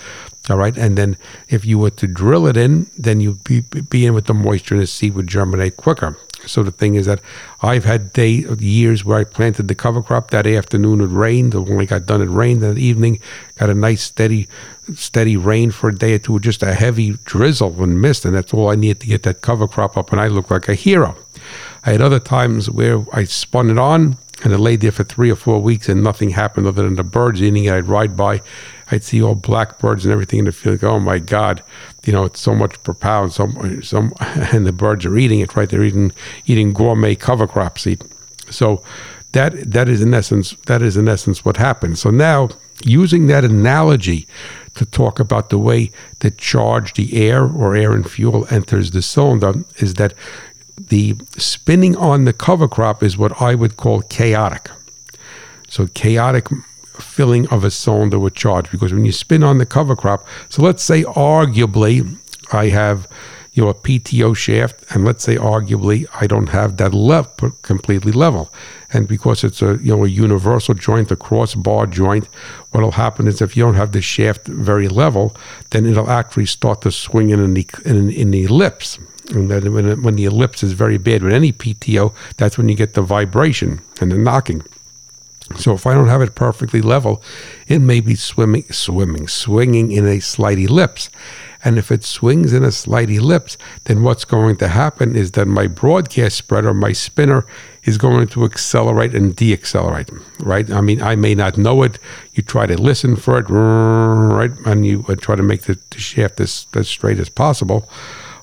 [0.48, 0.76] All right.
[0.76, 1.16] And then
[1.48, 4.74] if you were to drill it in, then you'd be, be in with the moisture
[4.74, 6.16] and the seed would germinate quicker.
[6.46, 7.20] So the thing is that
[7.62, 11.54] I've had day years where I planted the cover crop that afternoon it rained.
[11.54, 13.20] When I got done, it rained that evening.
[13.58, 14.48] Got a nice steady,
[14.94, 18.54] steady rain for a day or two, just a heavy drizzle and mist, and that's
[18.54, 21.14] all I needed to get that cover crop up, and I look like a hero.
[21.84, 25.30] I had other times where I spun it on and it lay there for three
[25.30, 27.72] or four weeks and nothing happened other than the birds eating it.
[27.72, 28.40] I'd ride by,
[28.90, 31.62] I'd see all blackbirds and everything, and I feel like, oh my God,
[32.04, 33.32] you know, it's so much per pound.
[33.32, 35.68] Some, some, and the birds are eating it, right?
[35.68, 36.12] They're eating
[36.46, 38.02] eating gourmet cover crop seed.
[38.50, 38.82] So
[39.32, 41.98] that that is in essence that is in essence what happened.
[41.98, 42.48] So now
[42.84, 44.26] using that analogy
[44.74, 45.90] to talk about the way
[46.20, 50.14] the charge, the air or air and fuel enters the cylinder is that
[50.88, 54.70] the spinning on the cover crop is what I would call chaotic.
[55.68, 56.48] So chaotic
[56.98, 60.62] filling of a cylinder with charge because when you spin on the cover crop, so
[60.62, 62.16] let's say arguably
[62.52, 63.06] I have
[63.52, 68.12] you know a PTO shaft, and let's say arguably I don't have that left completely
[68.12, 68.52] level,
[68.92, 72.26] and because it's a you know a universal joint, a crossbar joint,
[72.70, 75.36] what'll happen is if you don't have the shaft very level,
[75.70, 78.98] then it'll actually start to swing in the in, in the ellipse.
[79.30, 82.74] And then when, when the ellipse is very bad with any PTO, that's when you
[82.74, 84.62] get the vibration and the knocking.
[85.56, 87.22] So if I don't have it perfectly level,
[87.66, 91.10] it may be swimming, swimming, swinging in a slight ellipse.
[91.64, 95.46] And if it swings in a slight ellipse, then what's going to happen is that
[95.46, 97.46] my broadcast spreader, my spinner,
[97.82, 100.70] is going to accelerate and deaccelerate, right?
[100.70, 101.98] I mean, I may not know it.
[102.34, 104.52] You try to listen for it, right?
[104.66, 107.88] And you uh, try to make the, the shaft as, as straight as possible.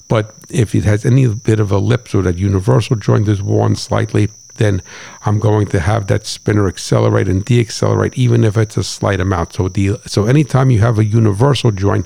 [0.08, 4.30] But if it has any bit of ellipse or that universal joint is worn slightly,
[4.58, 4.82] then
[5.26, 9.54] I'm going to have that spinner accelerate and deaccelerate, even if it's a slight amount.
[9.54, 12.06] So the so anytime you have a universal joint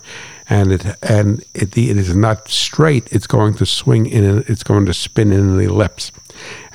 [0.49, 4.43] and it and it, it is not straight, it's going to swing in.
[4.47, 6.11] It's going to spin in an ellipse,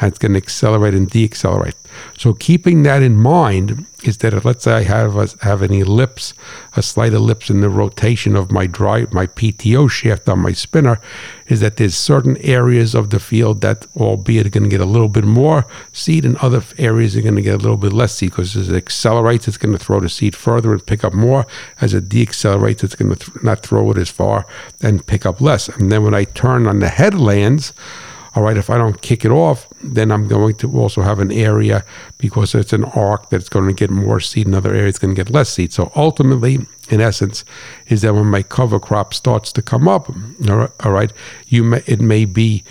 [0.01, 1.75] and it's going to accelerate and deaccelerate.
[2.19, 6.35] So keeping that in mind is that let's say I have a, have an ellipse,
[6.77, 11.01] a slight ellipse in the rotation of my drive, my PTO shaft on my spinner,
[11.49, 14.87] is that there's certain areas of the field that, albeit, are going to get a
[14.87, 18.15] little bit more seed, and other areas are going to get a little bit less
[18.15, 21.15] seed because as it accelerates, it's going to throw the seed further and pick up
[21.15, 21.47] more.
[21.81, 24.47] As it deaccelerates, it's going to th- not throw it as far
[24.83, 25.69] and pick up less.
[25.69, 27.73] And then when I turn on the headlands,
[28.37, 31.33] all right, if I don't kick it off, then I'm going to also have an
[31.33, 31.85] area
[32.19, 35.25] because it's an arc that's going to get more seed, another area is going to
[35.25, 35.73] get less seed.
[35.73, 36.59] So ultimately,
[36.91, 37.45] in essence,
[37.89, 40.11] is that when my cover crop starts to come up,
[40.85, 41.13] all right,
[41.49, 42.63] you may, it may be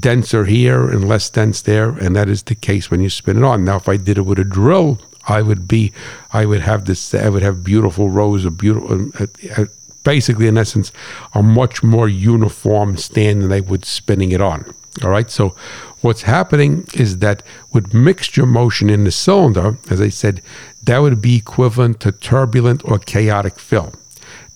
[0.00, 3.44] denser here and less dense there, and that is the case when you spin it
[3.44, 3.64] on.
[3.64, 5.92] Now, if I did it with a drill, I would be,
[6.32, 9.66] I would have this, I would have beautiful rows of beautiful, uh, uh,
[10.02, 10.90] basically, in essence,
[11.34, 14.74] a much more uniform stand than I would spinning it on.
[15.02, 15.30] All right.
[15.30, 15.54] So
[16.00, 20.42] what's happening is that with mixture motion in the cylinder, as I said,
[20.82, 23.92] that would be equivalent to turbulent or chaotic fill.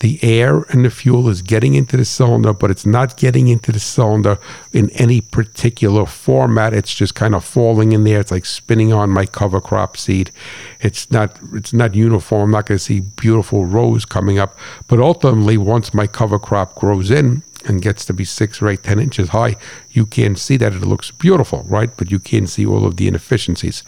[0.01, 3.71] The air and the fuel is getting into the cylinder, but it's not getting into
[3.71, 4.37] the cylinder
[4.73, 6.75] in any particular format.
[6.75, 8.19] It's just kind of falling in there.
[8.19, 10.33] It's like spinning on my cover crop seed.
[10.81, 12.47] It's not it's not uniform.
[12.47, 14.57] I'm not going to see beautiful rows coming up.
[14.89, 18.83] But ultimately, once my cover crop grows in, and gets to be six or eight,
[18.83, 19.57] ten inches high,
[19.91, 21.91] you can see that it looks beautiful, right?
[21.97, 23.83] But you can see all of the inefficiencies.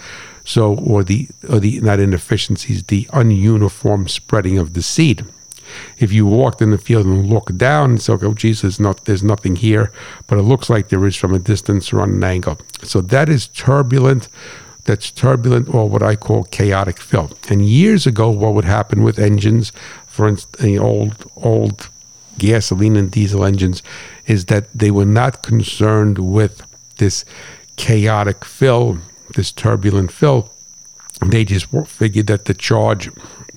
[0.44, 5.24] So, or the, or the not inefficiencies, the ununiform spreading of the seed.
[5.98, 9.22] If you walked in the field and look down and say, oh, Jesus, not, there's
[9.22, 9.90] nothing here,
[10.26, 12.58] but it looks like there is from a distance or on an angle.
[12.82, 14.28] So that is turbulent
[14.84, 17.30] that's turbulent or what I call chaotic fill.
[17.48, 19.72] And years ago, what would happen with engines,
[20.06, 21.88] for instance, old old
[22.38, 23.82] gasoline and diesel engines
[24.26, 26.62] is that they were not concerned with
[26.96, 27.24] this
[27.76, 28.98] chaotic fill,
[29.34, 30.50] this turbulent fill.
[31.24, 33.10] They just figured that the charge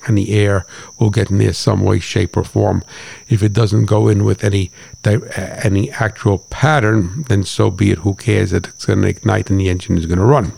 [0.06, 0.66] and the air
[1.00, 2.84] will get in there some way, shape, or form.
[3.30, 4.72] If it doesn't go in with any
[5.06, 5.20] uh,
[5.64, 8.00] any actual pattern, then so be it.
[8.00, 8.54] Who cares?
[8.54, 10.54] It's going to ignite and the engine is going to run.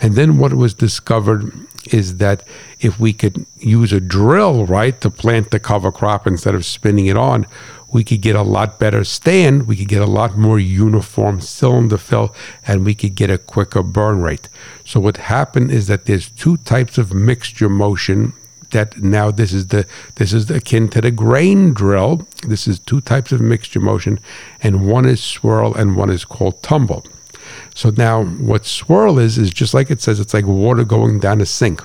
[0.00, 1.52] And then what was discovered
[1.92, 2.42] is that
[2.84, 7.06] if we could use a drill, right, to plant the cover crop instead of spinning
[7.06, 7.46] it on,
[7.90, 11.96] we could get a lot better stand, we could get a lot more uniform cylinder
[11.96, 12.34] fill,
[12.66, 14.48] and we could get a quicker burn rate.
[14.84, 18.32] So what happened is that there's two types of mixture motion
[18.70, 22.26] that now this is the this is akin to the grain drill.
[22.46, 24.18] This is two types of mixture motion,
[24.60, 27.04] and one is swirl and one is called tumble.
[27.74, 31.40] So now what swirl is is just like it says, it's like water going down
[31.40, 31.82] a sink.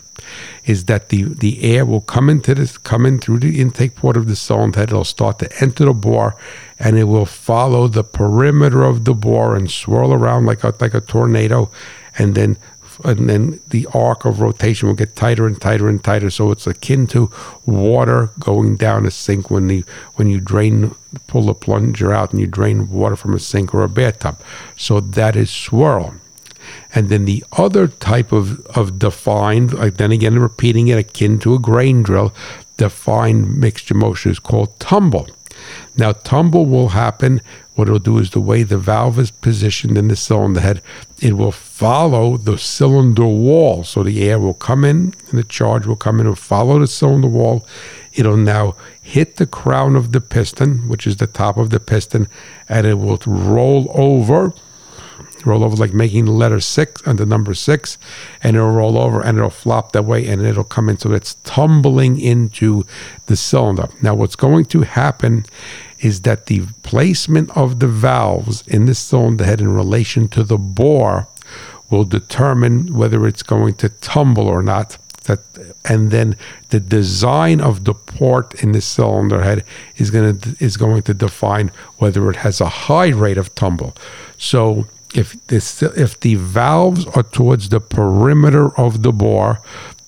[0.66, 4.18] Is that the the air will come into this come in through the intake port
[4.18, 6.36] of the cylinder head, it'll start to enter the bore
[6.80, 10.94] and it will follow the perimeter of the bore and swirl around like a like
[10.94, 11.70] a tornado
[12.18, 12.58] and then
[13.04, 16.30] and then the arc of rotation will get tighter and tighter and tighter.
[16.30, 17.32] So it's akin to
[17.66, 19.84] water going down a sink when the
[20.16, 20.96] when you drain
[21.28, 24.40] pull the plunger out and you drain water from a sink or a bathtub.
[24.76, 26.16] So that is swirl.
[26.94, 31.54] And then the other type of, of defined, like then again repeating it akin to
[31.54, 32.34] a grain drill,
[32.78, 35.28] defined mixture motion is called tumble.
[35.96, 37.42] Now, tumble will happen.
[37.76, 40.82] What it'll do is the way the valve is positioned in the cylinder head,
[41.20, 43.84] it will follow the cylinder wall.
[43.84, 46.88] So the air will come in and the charge will come in and follow the
[46.88, 47.66] cylinder wall.
[48.14, 52.28] It'll now hit the crown of the piston, which is the top of the piston,
[52.68, 54.54] and it will roll over
[55.46, 57.98] roll over like making the letter six and the number six,
[58.44, 60.98] and it'll roll over and it'll flop that way and it'll come in.
[60.98, 62.86] So it's tumbling into
[63.28, 63.90] the cylinder.
[64.02, 65.46] Now, what's going to happen
[66.00, 70.58] is that the placement of the valves in the cylinder head in relation to the
[70.58, 71.28] bore
[71.90, 74.98] will determine whether it's going to tumble or not.
[75.26, 75.40] That,
[75.86, 76.38] and then
[76.70, 79.64] the design of the port in the cylinder head
[79.98, 83.96] is going to is going to define whether it has a high rate of tumble.
[84.38, 89.60] So if this if the valves are towards the perimeter of the bore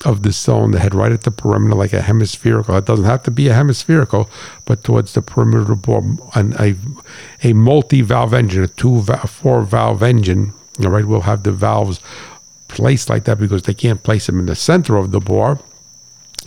[0.05, 2.75] of the cylinder head, right at the perimeter, like a hemispherical.
[2.75, 4.29] It doesn't have to be a hemispherical,
[4.65, 6.75] but towards the perimeter of the bore, and a
[7.43, 10.53] a multi-valve engine, a two four valve engine.
[10.79, 11.99] All right, we'll have the valves
[12.67, 15.59] placed like that because they can't place them in the center of the bore.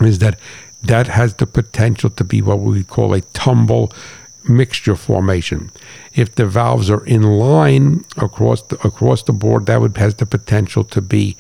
[0.01, 0.39] Is that
[0.83, 3.93] that has the potential to be what we call a tumble
[4.49, 5.71] mixture formation.
[6.15, 10.27] If the valves are in line across the, across the board, that would has the
[10.27, 11.37] potential to be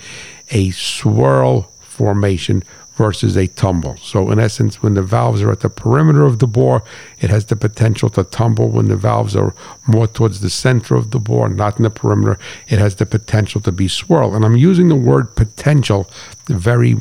[0.51, 2.63] a swirl formation
[2.97, 3.97] versus a tumble.
[3.97, 6.83] So in essence, when the valves are at the perimeter of the bore,
[7.21, 8.69] it has the potential to tumble.
[8.69, 9.55] When the valves are
[9.87, 12.39] more towards the center of the bore, not in the perimeter,
[12.69, 14.35] it has the potential to be swirl.
[14.35, 16.09] And I'm using the word potential
[16.47, 16.97] very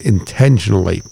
[0.00, 1.02] intentionally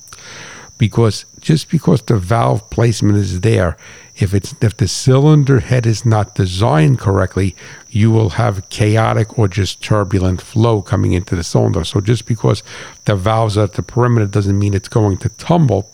[0.78, 3.76] because just because the valve placement is there
[4.16, 7.56] if it's if the cylinder head is not designed correctly,
[7.90, 11.84] you will have chaotic or just turbulent flow coming into the cylinder.
[11.84, 12.62] So just because
[13.06, 15.90] the valves are at the perimeter doesn't mean it's going to tumble.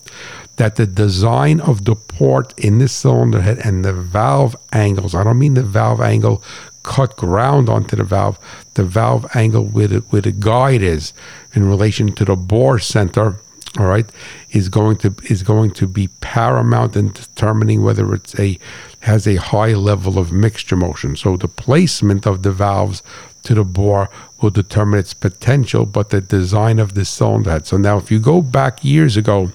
[0.57, 5.25] That the design of the port in the cylinder head and the valve angles, I
[5.25, 6.43] don't mean the valve angle
[6.83, 8.39] cut ground onto the valve,
[8.75, 11.15] the valve angle where the, where the guide is
[11.55, 13.39] in relation to the bore center
[13.79, 14.11] all right,
[14.51, 18.59] is going to is going to be paramount in determining whether it's a
[19.01, 21.15] has a high level of mixture motion.
[21.17, 23.03] So the placement of the valves
[23.45, 27.67] to the bore will determine its potential, but the design of the cylinder head.
[27.67, 29.53] So now, if you go back years ago,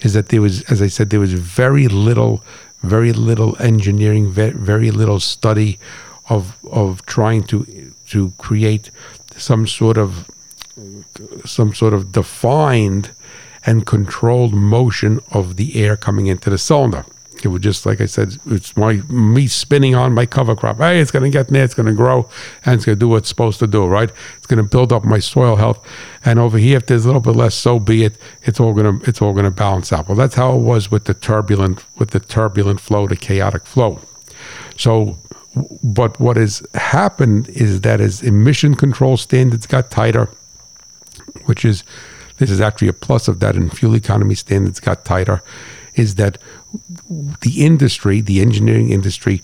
[0.00, 2.42] is that there was, as I said, there was very little,
[2.82, 5.78] very little engineering, very little study
[6.28, 8.90] of of trying to to create
[9.36, 10.28] some sort of
[11.44, 13.10] some sort of defined
[13.66, 17.04] and controlled motion of the air coming into the cylinder.
[17.42, 20.78] It would just, like I said, it's my me spinning on my cover crop.
[20.78, 22.28] Hey, it's going to get there, it's going to grow,
[22.64, 24.10] and it's going to do what it's supposed to do, right?
[24.38, 25.86] It's going to build up my soil health.
[26.24, 28.16] And over here, if there's a little bit less, so be it.
[28.44, 30.08] It's all going to it's all going to balance out.
[30.08, 34.00] Well, that's how it was with the turbulent with the turbulent flow, the chaotic flow.
[34.78, 35.18] So,
[35.82, 40.30] but what has happened is that as emission control standards got tighter,
[41.44, 41.84] which is
[42.38, 45.42] this is actually a plus of that, and fuel economy standards got tighter,
[45.94, 46.38] is that
[47.40, 49.42] the industry, the engineering industry,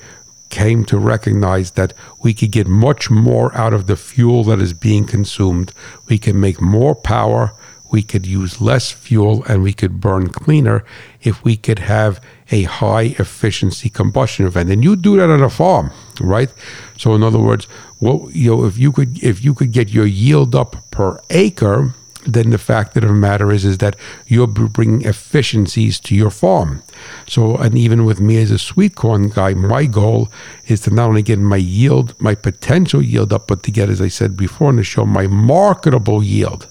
[0.51, 4.75] came to recognize that we could get much more out of the fuel that is
[4.75, 5.73] being consumed.
[6.09, 7.53] We can make more power,
[7.91, 10.85] we could use less fuel, and we could burn cleaner
[11.23, 12.21] if we could have
[12.51, 14.71] a high efficiency combustion event.
[14.71, 15.91] And you do that on a farm,
[16.21, 16.53] right?
[16.99, 17.65] So in other words,
[17.99, 21.95] what you know, if you could if you could get your yield up per acre
[22.25, 23.97] then the fact of the matter is is that
[24.27, 26.83] you're bringing efficiencies to your farm.
[27.27, 30.31] So, and even with me as a sweet corn guy, my goal
[30.67, 34.01] is to not only get my yield, my potential yield up, but to get, as
[34.01, 36.69] I said before in the show, my marketable yield.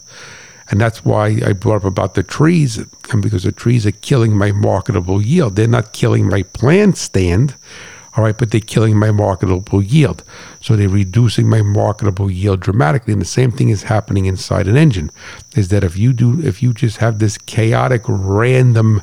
[0.70, 2.78] And that's why I brought up about the trees,
[3.12, 5.58] and because the trees are killing my marketable yield.
[5.58, 7.56] They're not killing my plant stand,
[8.16, 10.24] all right, but they're killing my marketable yield.
[10.62, 13.14] So they're reducing my marketable yield dramatically.
[13.14, 15.12] And the same thing is happening inside an engine.
[15.56, 19.02] Is that if you do, if you just have this chaotic, random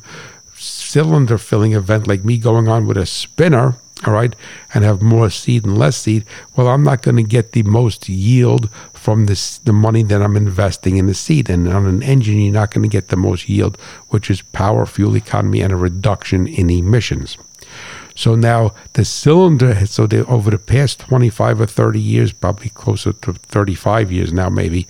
[0.55, 4.33] cylinder filling event like me going on with a spinner, all right,
[4.73, 8.07] and have more seed and less seed, well, I'm not going to get the most
[8.07, 11.49] yield from this the money that I'm investing in the seed.
[11.49, 13.77] And on an engine, you're not going to get the most yield,
[14.09, 17.37] which is power, fuel economy, and a reduction in emissions.
[18.19, 23.13] So now the cylinder, so they, over the past 25 or 30 years, probably closer
[23.13, 24.89] to 35 years now, maybe,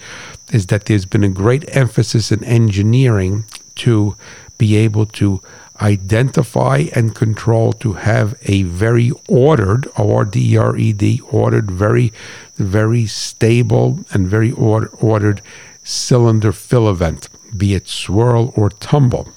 [0.51, 4.15] is that there's been a great emphasis in engineering to
[4.57, 5.43] be able to
[5.79, 12.11] identify and control to have a very ordered O-R-D-E-R-E-D ordered very
[12.57, 15.41] very stable and very order, ordered
[15.83, 19.31] cylinder fill event be it swirl or tumble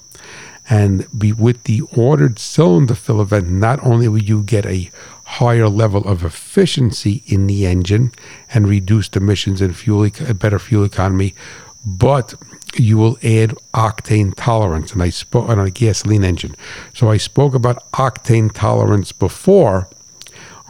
[0.72, 4.90] and be with the ordered cylinder fill event, not only will you get a
[5.24, 8.10] higher level of efficiency in the engine
[8.54, 11.34] and reduced emissions and fuel, a better fuel economy,
[11.84, 12.32] but
[12.74, 14.94] you will add octane tolerance.
[14.94, 16.56] And I spoke on a gasoline engine.
[16.94, 19.88] So I spoke about octane tolerance before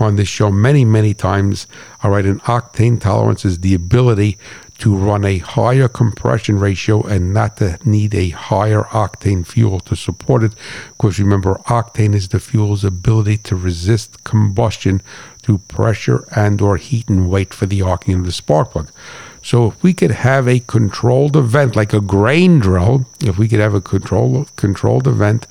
[0.01, 1.69] on this show many, many times.
[2.03, 4.37] All right, an octane tolerance is the ability
[4.83, 9.95] to run a higher compression ratio and not to need a higher octane fuel to
[9.95, 10.53] support it.
[10.89, 15.01] Because remember, octane is the fuel's ability to resist combustion
[15.41, 18.91] through pressure and or heat and weight for the arcing of the spark plug.
[19.41, 23.61] So if we could have a controlled event like a grain drill, if we could
[23.61, 25.47] have a control, controlled event,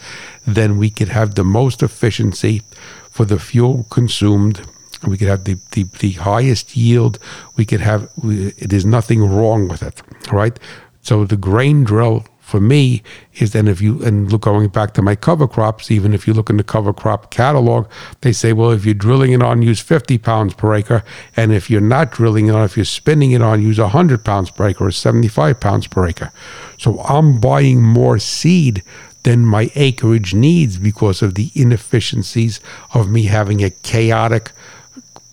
[0.45, 2.63] then we could have the most efficiency
[3.09, 4.67] for the fuel consumed
[5.07, 7.19] we could have the, the, the highest yield.
[7.55, 10.57] We could have, we, there's nothing wrong with it, right?
[11.01, 13.01] So the grain drill for me
[13.35, 16.33] is then if you, and look going back to my cover crops, even if you
[16.33, 17.89] look in the cover crop catalog,
[18.21, 21.01] they say, well, if you're drilling it on, use 50 pounds per acre.
[21.37, 24.51] And if you're not drilling it on, if you're spinning it on, use 100 pounds
[24.51, 26.31] per acre or 75 pounds per acre.
[26.77, 28.83] So I'm buying more seed
[29.23, 32.59] than my acreage needs because of the inefficiencies
[32.93, 34.51] of me having a chaotic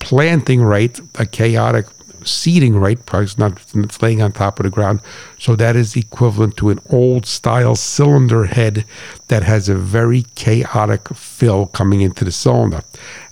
[0.09, 1.85] planting rate, a chaotic
[2.25, 5.01] seeding rate, probably not it's laying on top of the ground.
[5.39, 8.87] So that is equivalent to an old style cylinder head
[9.29, 12.81] that has a very chaotic fill coming into the cylinder.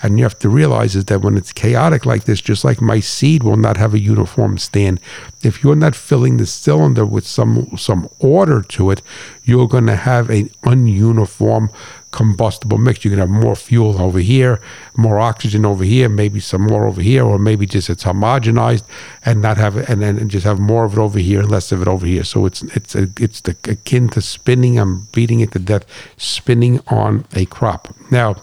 [0.03, 3.01] And you have to realize is that when it's chaotic like this, just like my
[3.01, 5.01] seed will not have a uniform stand,
[5.43, 9.01] if you're not filling the cylinder with some some order to it,
[9.45, 11.73] you're going to have an ununiform
[12.17, 13.05] combustible mix.
[13.05, 14.59] You can have more fuel over here,
[14.97, 18.85] more oxygen over here, maybe some more over here, or maybe just it's homogenized
[19.27, 21.83] and not have and then just have more of it over here and less of
[21.83, 22.25] it over here.
[22.25, 24.79] So it's it's a, it's the, akin to spinning.
[24.79, 25.85] I'm beating it to death,
[26.17, 27.95] spinning on a crop.
[28.11, 28.37] Now,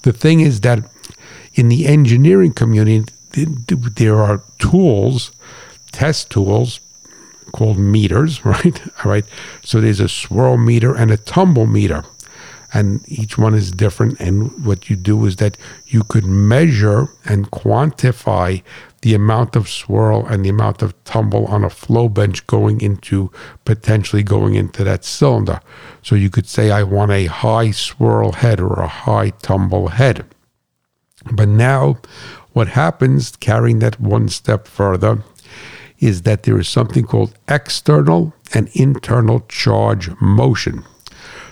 [0.00, 0.78] the thing is that
[1.52, 3.04] in the engineering community,
[3.34, 5.30] there are tools,
[5.92, 6.80] test tools
[7.52, 8.80] called meters, right?
[9.04, 9.26] All right.
[9.62, 12.06] So there's a swirl meter and a tumble meter
[12.72, 14.20] and each one is different.
[14.20, 15.56] And what you do is that
[15.86, 18.62] you could measure and quantify
[19.02, 23.30] the amount of swirl and the amount of tumble on a flow bench going into
[23.64, 25.60] potentially going into that cylinder.
[26.02, 30.24] So you could say, I want a high swirl head or a high tumble head.
[31.32, 31.98] But now,
[32.52, 35.22] what happens, carrying that one step further,
[35.98, 40.84] is that there is something called external and internal charge motion.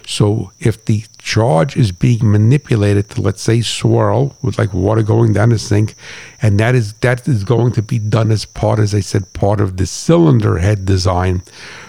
[0.08, 5.34] So if the charge is being manipulated to let's say swirl with like water going
[5.34, 5.94] down the sink,
[6.40, 9.60] and that is that is going to be done as part, as I said, part
[9.60, 11.42] of the cylinder head design.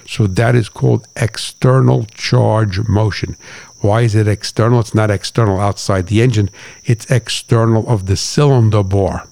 [0.05, 3.37] So that is called external charge motion.
[3.79, 4.81] Why is it external?
[4.81, 6.49] It's not external outside the engine,
[6.83, 9.23] it's external of the cylinder bore.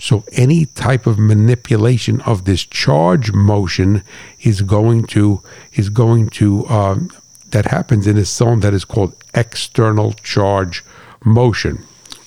[0.00, 4.02] So any type of manipulation of this charge motion
[4.40, 5.42] is going to
[5.74, 7.10] is going to um,
[7.50, 10.84] that happens in a zone that is called external charge
[11.24, 11.84] motion.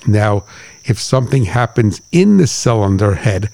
[0.07, 0.43] Now,
[0.86, 3.49] if something happens in the cylinder head,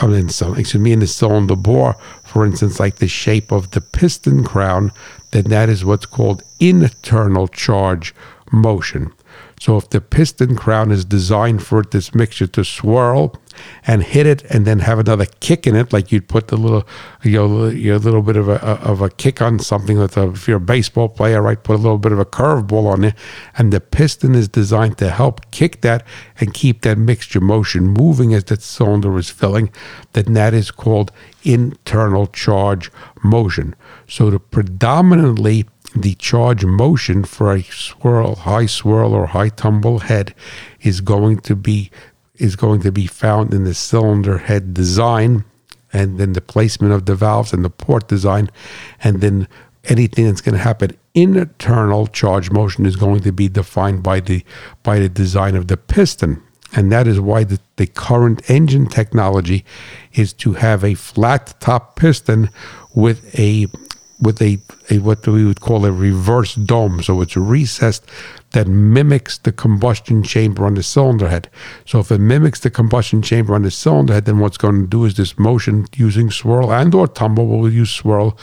[0.00, 1.94] I mean, excuse me, in the cylinder bore,
[2.24, 4.92] for instance, like the shape of the piston crown,
[5.30, 8.14] then that is what's called internal charge
[8.52, 9.12] motion.
[9.60, 13.34] So if the piston crown is designed for this mixture to swirl
[13.86, 16.86] and hit it and then have another kick in it, like you'd put the little,
[17.24, 19.98] you know, a little bit of a of a kick on something.
[19.98, 22.86] With a, if you're a baseball player, right, put a little bit of a curveball
[22.86, 23.14] on it,
[23.56, 26.06] and the piston is designed to help kick that
[26.38, 29.70] and keep that mixture motion moving as that cylinder is filling.
[30.12, 31.10] Then that is called
[31.42, 32.90] internal charge
[33.24, 33.74] motion.
[34.06, 40.34] So the predominantly the charge motion for a swirl, high swirl or high tumble head
[40.80, 41.90] is going to be
[42.36, 45.44] is going to be found in the cylinder head design
[45.92, 48.48] and then the placement of the valves and the port design.
[49.02, 49.48] And then
[49.84, 54.44] anything that's going to happen internal charge motion is going to be defined by the
[54.82, 56.42] by the design of the piston.
[56.74, 59.64] And that is why the, the current engine technology
[60.12, 62.50] is to have a flat top piston
[62.94, 63.68] with a
[64.20, 64.58] with a,
[64.90, 67.02] a what we would call a reverse dome.
[67.02, 68.04] So it's recessed
[68.52, 71.48] that mimics the combustion chamber on the cylinder head.
[71.84, 74.86] So if it mimics the combustion chamber on the cylinder head, then what's going to
[74.86, 78.38] do is this motion using swirl and or tumble, we'll use swirl,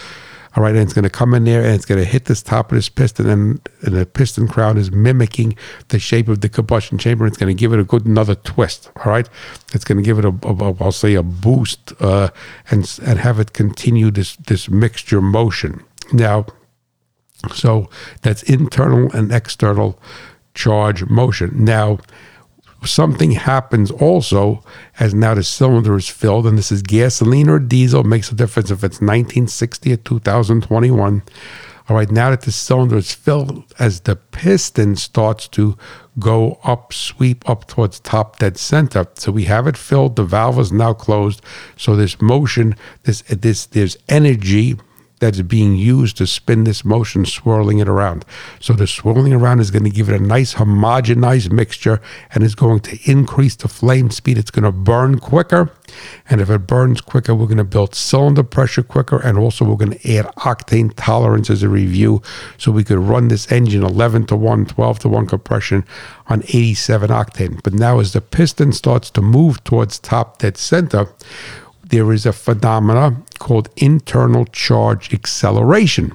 [0.56, 2.42] all right, and it's going to come in there and it's going to hit this
[2.42, 5.58] top of this piston, and, and the piston crown is mimicking
[5.90, 7.28] the shape of the combustion chamber.
[7.28, 8.90] It's going to give it a good another twist.
[8.98, 9.28] All right,
[9.74, 12.30] it's going to give it a, a, a I'll say a boost uh,
[12.72, 15.84] and and have it continue this this mixture motion.
[16.14, 16.46] Now,
[17.54, 17.90] so
[18.22, 20.00] that's internal and external
[20.54, 21.66] charge motion.
[21.66, 22.00] Now
[22.86, 24.64] something happens also
[25.00, 28.72] as now the cylinder is filled, and this is gasoline or diesel, makes a difference
[28.72, 31.24] if it's 1960 or 2021.
[31.88, 35.78] All right, now that the cylinder is filled, as the piston starts to
[36.18, 39.06] go up, sweep up towards top dead center.
[39.16, 41.42] So we have it filled, the valve is now closed.
[41.78, 44.78] So this motion, this this there's energy
[45.20, 48.26] that's being used to spin this motion, swirling it around.
[48.60, 52.02] So the swirling around is going to give it a nice homogenized mixture
[52.34, 54.38] and is going to increase the flame speed.
[54.38, 55.72] It's going to burn quicker.
[56.30, 59.18] And if it burns quicker, we're going to build cylinder pressure quicker.
[59.18, 62.22] And also, we're going to add octane tolerance as a review.
[62.58, 65.86] So we could run this engine 11 to 1, 12 to 1 compression
[66.28, 67.64] on 87 octane.
[67.64, 71.08] But now, as the piston starts to move towards top dead center,
[71.90, 76.14] there is a phenomena called internal charge acceleration.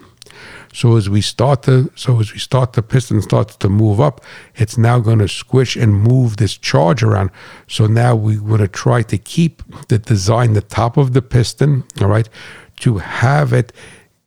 [0.72, 4.20] So as we start to so as we start the piston starts to move up,
[4.54, 7.30] it's now going to squish and move this charge around.
[7.66, 11.84] So now we want to try to keep the design, the top of the piston,
[12.00, 12.28] all right,
[12.80, 13.72] to have it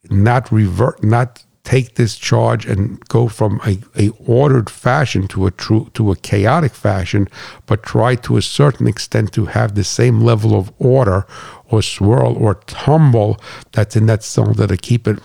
[0.10, 5.52] not revert, not take this charge and go from a, a ordered fashion to a
[5.52, 7.28] true to a chaotic fashion,
[7.66, 11.26] but try to a certain extent to have the same level of order
[11.70, 13.40] or swirl or tumble
[13.72, 15.20] that's in that cylinder to keep it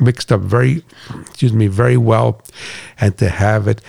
[0.00, 0.82] mixed up very
[1.20, 2.42] excuse me very well
[3.00, 3.80] and to have it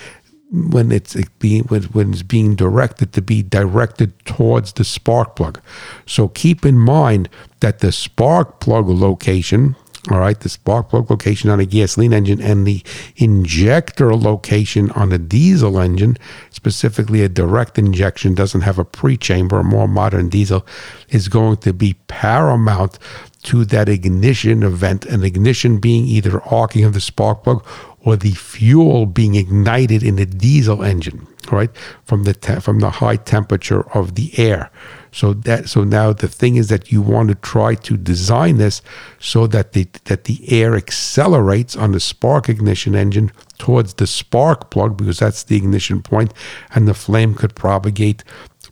[0.51, 5.59] when it's being when it's being directed to be directed towards the spark plug.
[6.05, 7.27] So keep in mind
[7.59, 9.75] that the spark plug location
[10.09, 12.81] all right, the spark plug location on a gasoline engine and the
[13.17, 16.17] injector location on a diesel engine,
[16.49, 20.65] specifically a direct injection, doesn't have a pre chamber, a more modern diesel,
[21.09, 22.99] is going to be paramount
[23.43, 27.65] to that ignition event, an ignition being either arcing of the spark plug
[28.01, 31.69] or the fuel being ignited in the diesel engine, right?
[32.05, 34.71] From the te- from the high temperature of the air.
[35.11, 38.81] So that so now the thing is that you want to try to design this
[39.19, 44.69] so that the that the air accelerates on the spark ignition engine towards the spark
[44.69, 46.33] plug because that's the ignition point,
[46.73, 48.23] and the flame could propagate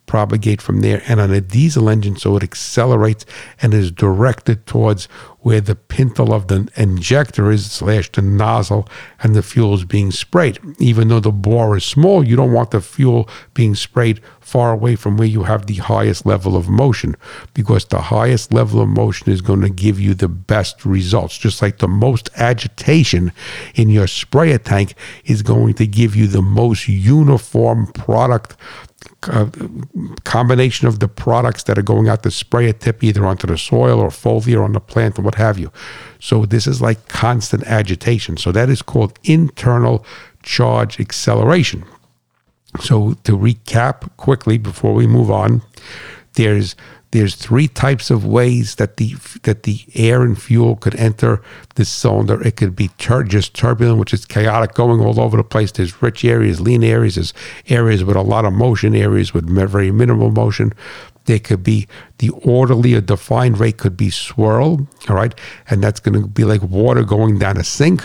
[0.05, 1.01] propagate from there.
[1.07, 3.25] And on a diesel engine, so it accelerates
[3.61, 5.05] and is directed towards
[5.45, 8.87] where the pintle of the injector is slash the nozzle
[9.21, 10.59] and the fuel is being sprayed.
[10.79, 14.95] Even though the bore is small, you don't want the fuel being sprayed far away
[14.95, 17.15] from where you have the highest level of motion
[17.53, 21.37] because the highest level of motion is going to give you the best results.
[21.37, 23.31] Just like the most agitation
[23.75, 24.95] in your sprayer tank
[25.25, 28.55] is going to give you the most uniform product
[29.29, 29.49] uh,
[30.23, 33.57] combination of the products that are going out to spray a tip either onto the
[33.57, 35.71] soil or foliar on the plant or what have you.
[36.19, 38.37] So this is like constant agitation.
[38.37, 40.05] So that is called internal
[40.43, 41.85] charge acceleration.
[42.81, 45.61] So to recap quickly before we move on,
[46.33, 46.75] there's
[47.15, 51.41] there's three types of ways that the that the air and fuel could enter
[51.75, 52.41] the cylinder.
[52.41, 55.71] It could be tur- just turbulent, which is chaotic, going all over the place.
[55.71, 57.33] There's rich areas, lean areas, there's
[57.69, 60.73] areas with a lot of motion, areas with very minimal motion.
[61.23, 61.87] There could be
[62.17, 65.33] the orderly or defined rate could be swirl, all right,
[65.69, 68.03] and that's going to be like water going down a sink.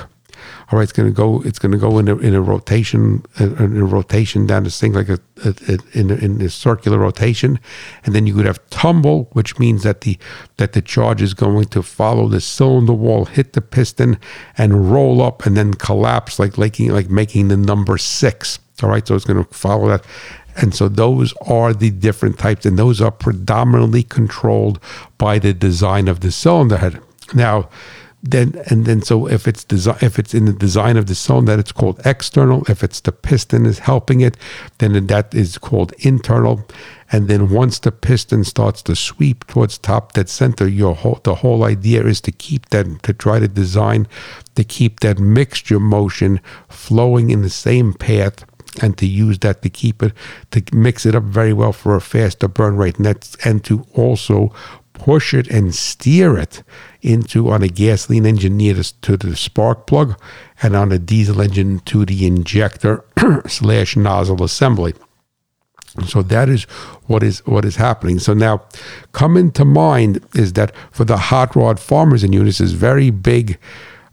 [0.70, 1.42] All right, it's going to go.
[1.42, 4.80] It's going to go in a, in a rotation, uh, in a rotation down this
[4.80, 7.58] thing like a, a, a in a, in a circular rotation,
[8.04, 10.16] and then you would have tumble, which means that the
[10.58, 14.16] that the charge is going to follow the cylinder wall, hit the piston,
[14.56, 18.60] and roll up, and then collapse like making like making the number six.
[18.80, 20.06] All right, so it's going to follow that.
[20.56, 24.78] And so those are the different types, and those are predominantly controlled
[25.18, 27.00] by the design of the cylinder head.
[27.34, 27.68] Now,
[28.22, 31.58] then and then so if it's design if it's in the design of the cylinder
[31.58, 34.36] it's called external if it's the piston is helping it
[34.78, 36.66] then that is called internal.
[37.12, 41.36] And then once the piston starts to sweep towards top dead center your whole the
[41.36, 44.06] whole idea is to keep that to try to design
[44.54, 48.44] to keep that mixture motion flowing in the same path
[48.82, 50.12] and to use that to keep it
[50.50, 52.98] to mix it up very well for a faster burn rate.
[52.98, 54.52] And and to also
[55.00, 56.62] push it and steer it
[57.00, 60.20] into on a gasoline engine near the, to the spark plug
[60.62, 63.02] and on a diesel engine to the injector
[63.46, 64.92] slash nozzle assembly.
[66.06, 66.64] So that is
[67.06, 68.18] what is what is happening.
[68.18, 68.62] So now,
[69.12, 73.58] coming to mind is that for the hot rod farmers in Eunice is very big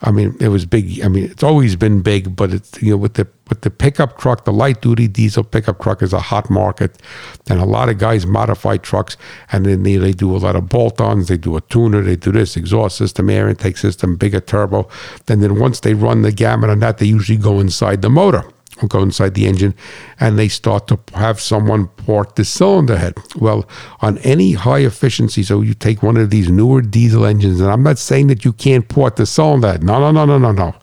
[0.01, 1.01] I mean, it was big.
[1.03, 4.19] I mean, it's always been big, but it's you know with the with the pickup
[4.19, 7.01] truck, the light duty diesel pickup truck is a hot market,
[7.49, 9.17] and a lot of guys modify trucks,
[9.51, 11.29] and then they, they do a lot of bolt-ons.
[11.29, 14.87] They do a tuner, they do this exhaust system, air intake system, bigger turbo,
[15.27, 18.43] and then once they run the gamut on that, they usually go inside the motor
[18.85, 19.73] go inside the engine
[20.19, 23.15] and they start to have someone port the cylinder head.
[23.35, 23.67] Well,
[24.01, 27.83] on any high efficiency, so you take one of these newer diesel engines, and I'm
[27.83, 29.83] not saying that you can't port the cylinder head.
[29.83, 30.75] No, no, no, no, no, no.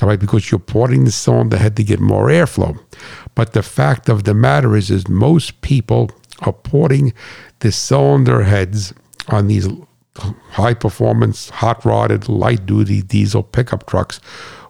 [0.00, 2.78] All right, because you're porting the cylinder head to get more airflow.
[3.34, 7.12] But the fact of the matter is, is most people are porting
[7.60, 8.94] the cylinder heads
[9.28, 9.68] on these
[10.16, 14.20] high performance, hot rodded, light duty diesel pickup trucks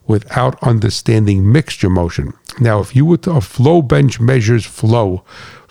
[0.07, 2.33] without understanding mixture motion.
[2.61, 5.25] Now, if you were to, a flow bench measures flow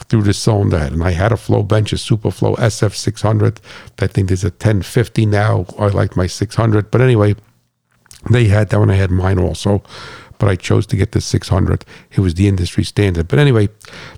[0.05, 3.59] through the cylinder head, and I had a flow bench, a Superflow SF600.
[3.99, 5.65] I think there's a 1050 now.
[5.77, 7.35] I like my 600, but anyway,
[8.29, 8.89] they had that one.
[8.89, 9.83] I had mine also.
[10.37, 11.85] But I chose to get the 600.
[12.11, 13.27] It was the industry standard.
[13.27, 13.69] But anyway,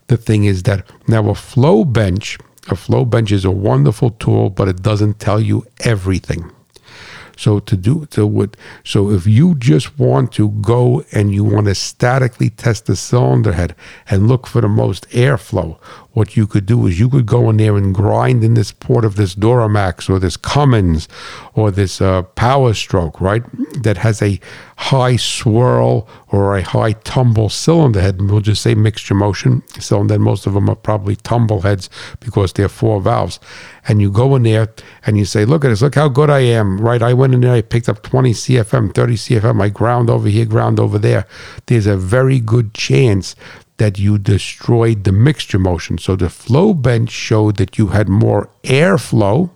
[0.08, 2.38] the thing is that now a flow bench,
[2.70, 6.50] a flow bench is a wonderful tool, but it doesn't tell you everything.
[7.38, 11.68] So to do to what so if you just want to go and you want
[11.68, 13.76] to statically test the cylinder head
[14.10, 15.78] and look for the most airflow,
[16.14, 19.04] what you could do is you could go in there and grind in this port
[19.04, 21.08] of this Duramax or this Cummins
[21.56, 23.44] or this uh, Power Stroke, right?
[23.84, 24.40] That has a
[24.78, 28.22] high swirl or a high tumble cylinder head.
[28.22, 30.20] We'll just say mixture motion cylinder.
[30.20, 31.90] Most of them are probably tumble heads
[32.20, 33.40] because they're four valves.
[33.88, 34.70] And you go in there
[35.06, 37.02] and you say, look at this, look how good I am, right?
[37.02, 40.46] I went in there, I picked up 20 CFM, 30 CFM, I ground over here,
[40.46, 41.26] ground over there.
[41.66, 43.36] There's a very good chance
[43.84, 45.98] that you destroyed the mixture motion.
[45.98, 49.50] So the flow bench showed that you had more airflow.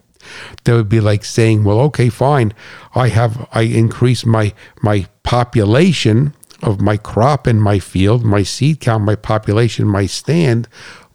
[0.65, 2.53] That would be like saying, well, okay, fine.
[2.93, 8.81] I have I increase my my population of my crop in my field, my seed
[8.81, 10.67] count, my population, my stand.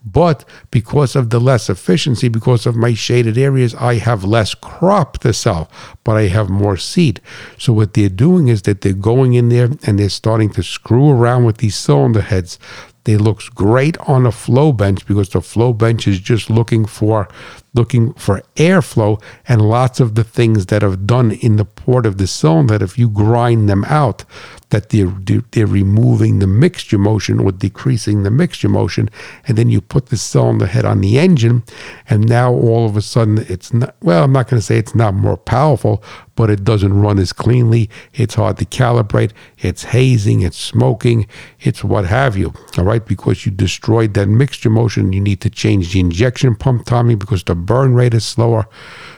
[0.05, 5.19] But because of the less efficiency, because of my shaded areas, I have less crop
[5.19, 5.71] to sell,
[6.03, 7.21] but I have more seed.
[7.57, 11.11] So what they're doing is that they're going in there and they're starting to screw
[11.11, 12.59] around with these cylinder heads
[13.05, 17.29] they looks great on a flow bench because the flow bench is just looking for
[17.75, 22.19] looking for airflow and lots of the things that are done in the port of
[22.19, 24.25] the cylinder that if you grind them out
[24.71, 29.11] that they're, they're removing the mixture motion or decreasing the mixture motion.
[29.47, 31.63] And then you put the cylinder head on the engine
[32.09, 34.95] and now all of a sudden it's not well i'm not going to say it's
[34.95, 36.03] not more powerful
[36.35, 37.91] but it doesn't run as cleanly.
[38.15, 39.33] It's hard to calibrate.
[39.59, 40.41] It's hazing.
[40.43, 41.27] It's smoking.
[41.61, 42.55] It's what have you.
[42.79, 43.05] All right?
[43.05, 47.45] Because you destroyed that mixture motion you need to change the injection pump timing because
[47.45, 48.67] the burn rate is slower.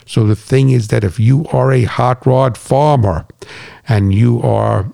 [0.06, 3.26] So the thing is that if you are a hot rod farmer
[3.88, 4.92] and you are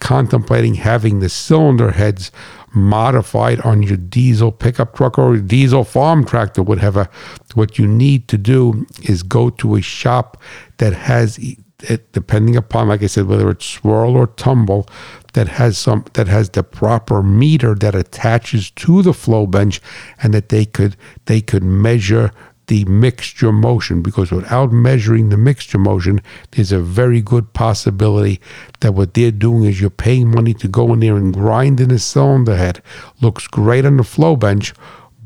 [0.00, 2.30] contemplating having the cylinder heads
[2.74, 7.08] modified on your diesel pickup truck or diesel farm tractor whatever
[7.54, 10.40] what you need to do is go to a shop
[10.76, 11.38] that has
[11.84, 14.86] it, depending upon like i said whether it's swirl or tumble
[15.32, 19.80] that has some that has the proper meter that attaches to the flow bench
[20.22, 22.32] and that they could they could measure
[22.68, 26.20] the mixture motion because without measuring the mixture motion,
[26.52, 28.40] there's a very good possibility
[28.80, 31.90] that what they're doing is you're paying money to go in there and grind in
[31.90, 32.82] a cylinder head.
[33.20, 34.72] Looks great on the flow bench,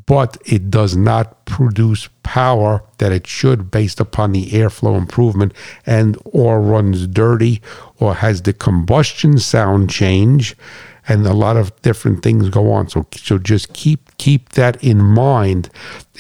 [0.06, 5.52] but it does not produce power that it should based upon the airflow improvement
[5.86, 7.60] and or runs dirty
[7.98, 10.56] or has the combustion sound change
[11.08, 12.88] and a lot of different things go on.
[12.88, 15.70] So, so just keep keep that in mind.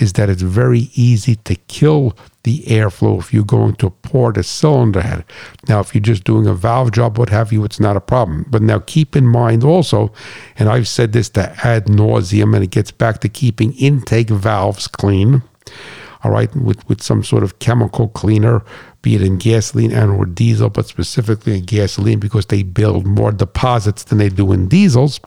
[0.00, 4.42] Is that it's very easy to kill the airflow if you're going to port a
[4.42, 5.24] cylinder head.
[5.68, 8.46] Now, if you're just doing a valve job, what have you, it's not a problem.
[8.48, 10.12] But now keep in mind also,
[10.58, 14.88] and I've said this to ad nauseum, and it gets back to keeping intake valves
[14.88, 15.42] clean.
[16.24, 18.62] All right, with with some sort of chemical cleaner
[19.02, 23.32] be it in gasoline and or diesel, but specifically in gasoline because they build more
[23.32, 25.20] deposits than they do in diesels,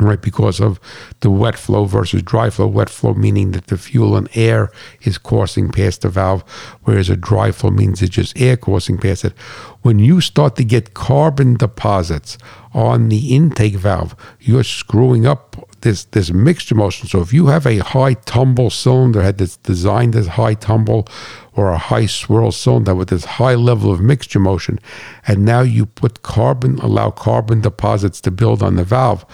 [0.00, 0.20] right?
[0.20, 0.80] Because of
[1.20, 2.66] the wet flow versus dry flow.
[2.66, 4.70] Wet flow meaning that the fuel and air
[5.02, 6.42] is coursing past the valve,
[6.84, 9.36] whereas a dry flow means it's just air coursing past it.
[9.82, 12.38] When you start to get carbon deposits
[12.72, 17.08] on the intake valve, you're screwing up this this mixture motion.
[17.08, 21.06] So if you have a high tumble cylinder head that's designed as high tumble
[21.54, 24.78] or a high swirl cylinder with this high level of mixture motion,
[25.26, 29.24] and now you put carbon, allow carbon deposits to build on the valve,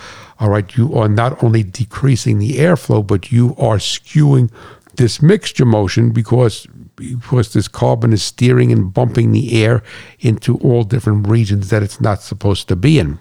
[0.41, 4.51] all right, you are not only decreasing the airflow, but you are skewing
[4.97, 6.67] this mixture motion because
[6.97, 9.83] because this carbon is steering and bumping the air
[10.21, 13.19] into all different regions that it's not supposed to be in.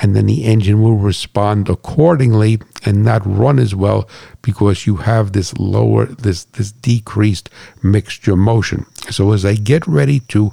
[0.00, 4.08] And then the engine will respond accordingly and not run as well
[4.42, 7.50] because you have this lower, this, this decreased
[7.82, 8.86] mixture motion.
[9.10, 10.52] So as I get ready to,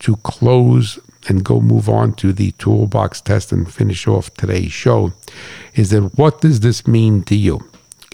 [0.00, 0.98] to close
[1.28, 5.12] and go move on to the toolbox test and finish off today's show,
[5.74, 7.60] is that what does this mean to you?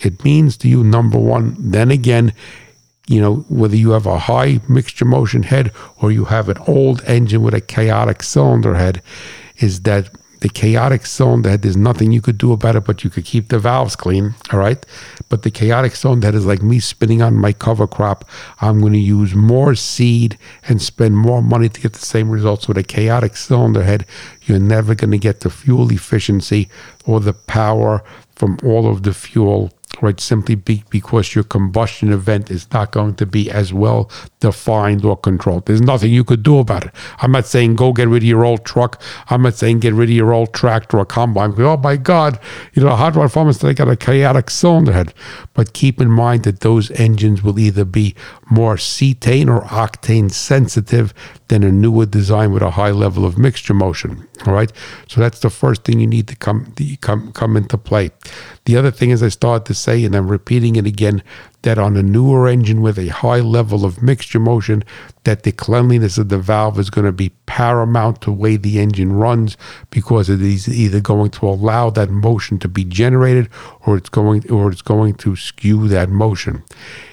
[0.03, 2.33] It means to you, number one, then again,
[3.07, 7.03] you know, whether you have a high mixture motion head or you have an old
[7.05, 9.03] engine with a chaotic cylinder head,
[9.59, 10.11] is that
[10.43, 13.49] the chaotic zone that there's nothing you could do about it, but you could keep
[13.49, 14.35] the valves clean.
[14.53, 14.85] All right.
[15.29, 18.29] But the chaotic zone that is like me spinning on my cover crop.
[18.61, 20.37] I'm going to use more seed
[20.69, 22.67] and spend more money to get the same results.
[22.67, 24.05] With a chaotic cylinder head,
[24.43, 26.69] you're never going to get the fuel efficiency
[27.07, 28.03] or the power
[28.35, 29.71] from all of the fuel
[30.03, 30.21] right?
[30.21, 35.17] Simply be, because your combustion event is not going to be as well defined or
[35.17, 35.67] controlled.
[35.67, 36.95] There's nothing you could do about it.
[37.19, 39.01] I'm not saying go get rid of your old truck.
[39.31, 41.55] I'm not saying get rid of your old tractor or combine.
[41.59, 42.39] Oh my God,
[42.75, 45.15] you know, a hot rod farmers they got a chaotic cylinder head.
[45.55, 48.15] But keep in mind that those engines will either be
[48.53, 51.15] more cetane or octane sensitive
[51.49, 54.29] than a newer design with a high level of mixture motion.
[54.47, 54.71] All right.
[55.09, 58.11] So that's the first thing you need to come come come into play.
[58.67, 61.23] The other thing, as I started to say, and I'm repeating it again,
[61.63, 64.85] that on a newer engine with a high level of mixture motion,
[65.25, 68.79] that the cleanliness of the valve is going to be paramount to the way the
[68.79, 69.59] engine runs
[69.91, 73.47] because it is either going to allow that motion to be generated
[73.83, 76.63] or it's going or it's going to skew that motion.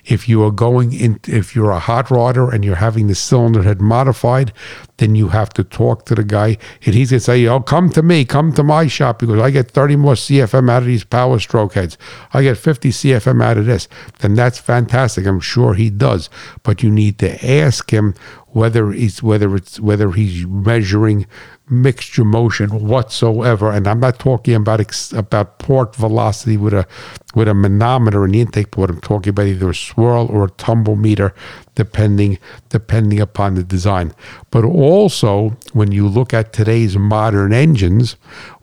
[0.06, 3.64] If you are going in if you're a hot rodder and you're having the cylinder
[3.64, 4.54] head modified,
[4.96, 8.02] then you have to talk to the guy and he's gonna say, Oh, come to
[8.02, 11.38] me, come to my shop because I get 30 more CFM out of these power
[11.40, 11.98] stroke heads.
[12.34, 13.90] I get 50 CFM out of this.
[14.20, 15.28] Then that's fantastic.
[15.28, 16.30] I'm sure he does.
[16.64, 18.16] But you need to ask him
[18.52, 21.28] whether he's whether it's whether he's measuring
[21.70, 23.72] mixture motion whatsoever.
[23.72, 26.88] And I'm not talking about ex, about port velocity with a
[27.36, 28.89] with a manometer in the intake port.
[28.89, 31.34] I'm talking about either a swirl or a tumble meter,
[31.76, 32.39] depending
[32.70, 34.14] depending upon the design.
[34.50, 38.16] But also, when you look at today's modern engines,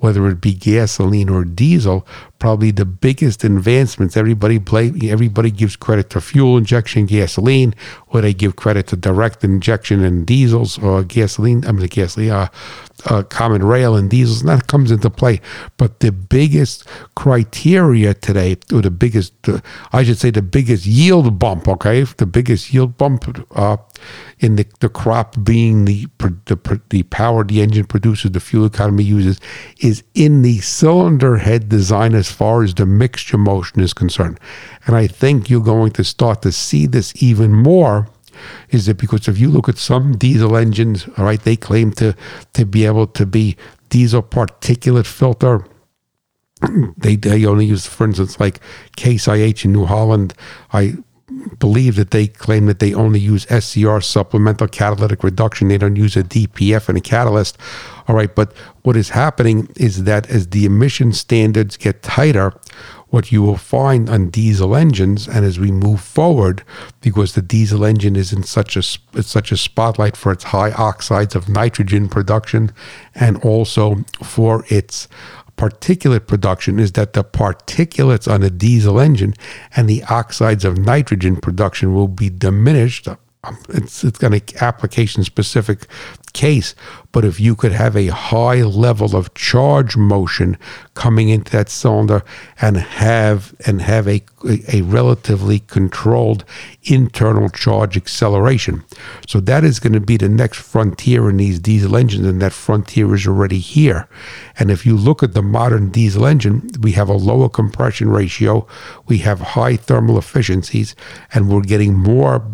[0.07, 2.07] whether it be gasoline or diesel,
[2.39, 4.17] probably the biggest advancements.
[4.17, 7.75] Everybody play, everybody gives credit to fuel injection gasoline,
[8.07, 11.67] or they give credit to direct injection in diesels or gasoline.
[11.67, 12.49] I mean, gasoline, uh,
[13.07, 15.41] uh, common rail and diesels, and that comes into play.
[15.77, 16.87] But the biggest
[17.17, 19.59] criteria today, or the biggest, uh,
[19.93, 23.79] I should say, the biggest yield bump, okay, the biggest yield bump uh,
[24.39, 29.05] in the, the crop being the, the, the power the engine produces, the fuel economy
[29.05, 29.41] uses,
[29.81, 34.39] is in the cylinder head design as far as the mixture motion is concerned.
[34.87, 38.09] And I think you're going to start to see this even more
[38.71, 42.15] is it because if you look at some diesel engines, all right, they claim to
[42.53, 43.57] to be able to be
[43.89, 45.65] diesel particulate filter.
[46.97, 48.61] They they only use, for instance, like
[48.97, 50.35] Case IH in New Holland.
[50.73, 50.97] I
[51.59, 55.69] believe that they claim that they only use SCR supplemental catalytic reduction.
[55.69, 57.59] They don't use a DPF and a catalyst.
[58.07, 58.53] All right, but
[58.83, 62.53] what is happening is that as the emission standards get tighter,
[63.09, 66.63] what you will find on diesel engines, and as we move forward,
[67.01, 68.83] because the diesel engine is in such a
[69.23, 72.73] such a spotlight for its high oxides of nitrogen production,
[73.15, 75.09] and also for its
[75.57, 79.35] particulate production is that the particulates on a diesel engine
[79.75, 83.09] and the oxides of nitrogen production will be diminished
[83.47, 85.87] Um, it's, it's an application specific
[86.33, 86.75] case.
[87.13, 90.59] But if you could have a high level of charge motion
[90.93, 92.23] coming into that cylinder
[92.61, 94.23] and have and have a,
[94.71, 96.45] a relatively controlled
[96.85, 98.85] internal charge acceleration.
[99.27, 102.53] So that is going to be the next frontier in these diesel engines, and that
[102.53, 104.07] frontier is already here.
[104.59, 108.67] And if you look at the modern diesel engine, we have a lower compression ratio,
[109.07, 110.95] we have high thermal efficiencies,
[111.33, 112.45] and we're getting more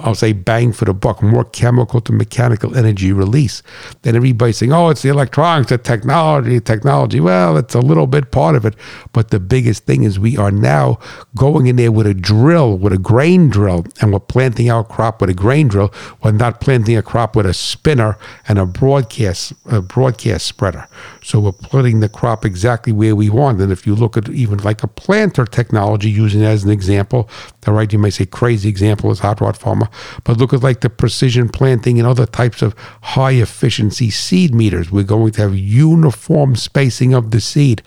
[0.00, 3.62] I'll say bang for the buck, more chemical to mechanical energy release.
[4.02, 7.20] Then everybody's saying, oh, it's the electronics, the technology, technology.
[7.20, 8.74] Well, it's a little bit part of it.
[9.12, 10.98] But the biggest thing is we are now
[11.34, 15.20] going in there with a drill, with a grain drill, and we're planting our crop
[15.20, 15.92] with a grain drill.
[16.22, 18.18] We're not planting a crop with a spinner
[18.48, 20.88] and a broadcast, a broadcast spreader.
[21.26, 23.60] So we're putting the crop exactly where we want.
[23.60, 27.28] And if you look at even like a planter technology, using it as an example,
[27.66, 29.88] all right, you might say crazy example is hot rod farmer,
[30.22, 34.92] but look at like the precision planting and other types of high efficiency seed meters.
[34.92, 37.82] We're going to have uniform spacing of the seed.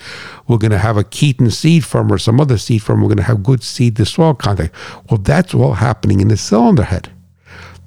[0.49, 2.99] We're going to have a Keeton seed firm or some other seed firm.
[2.99, 4.75] We're going to have good seed to soil contact.
[5.09, 7.09] Well, that's all happening in the cylinder head.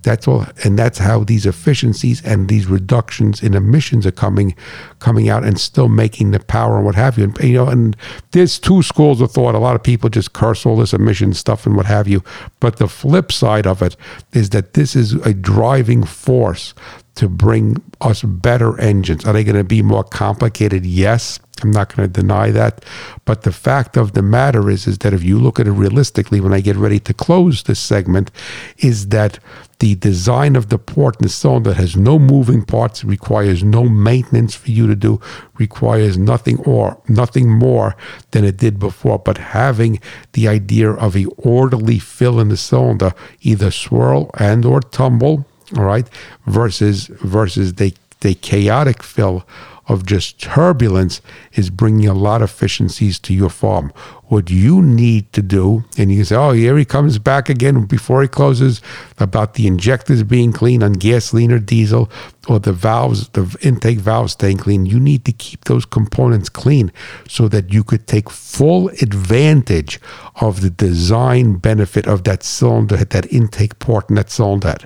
[0.03, 4.55] That's all, and that's how these efficiencies and these reductions in emissions are coming,
[4.98, 7.24] coming out, and still making the power and what have you.
[7.24, 7.96] And you know, and
[8.32, 9.55] there's two schools of thought.
[9.55, 12.22] A lot of people just curse all this emission stuff and what have you.
[12.59, 13.96] But the flip side of it
[14.32, 16.74] is that this is a driving force
[17.14, 19.24] to bring us better engines.
[19.26, 20.86] Are they going to be more complicated?
[20.86, 21.38] Yes.
[21.62, 22.84] I'm not going to deny that.
[23.24, 26.40] But the fact of the matter is, is that if you look at it realistically,
[26.40, 28.30] when I get ready to close this segment,
[28.78, 29.38] is that
[29.78, 34.54] the design of the port and the cylinder has no moving parts, requires no maintenance
[34.54, 35.20] for you to do,
[35.58, 37.96] requires nothing or nothing more
[38.30, 39.18] than it did before.
[39.18, 39.98] But having
[40.34, 45.46] the idea of a orderly fill in the cylinder, either swirl and or tumble,
[45.76, 46.08] all right,
[46.46, 49.44] versus versus the the chaotic fill
[49.88, 51.20] of just turbulence
[51.54, 53.92] is bringing a lot of efficiencies to your farm.
[54.24, 57.84] What you need to do, and you can say, oh, here he comes back again
[57.84, 58.80] before he closes
[59.18, 62.10] about the injectors being clean on gasoline or diesel
[62.48, 64.86] or the valves, the intake valves staying clean.
[64.86, 66.90] You need to keep those components clean
[67.28, 70.00] so that you could take full advantage
[70.40, 74.76] of the design benefit of that cylinder, that intake port and that cylinder.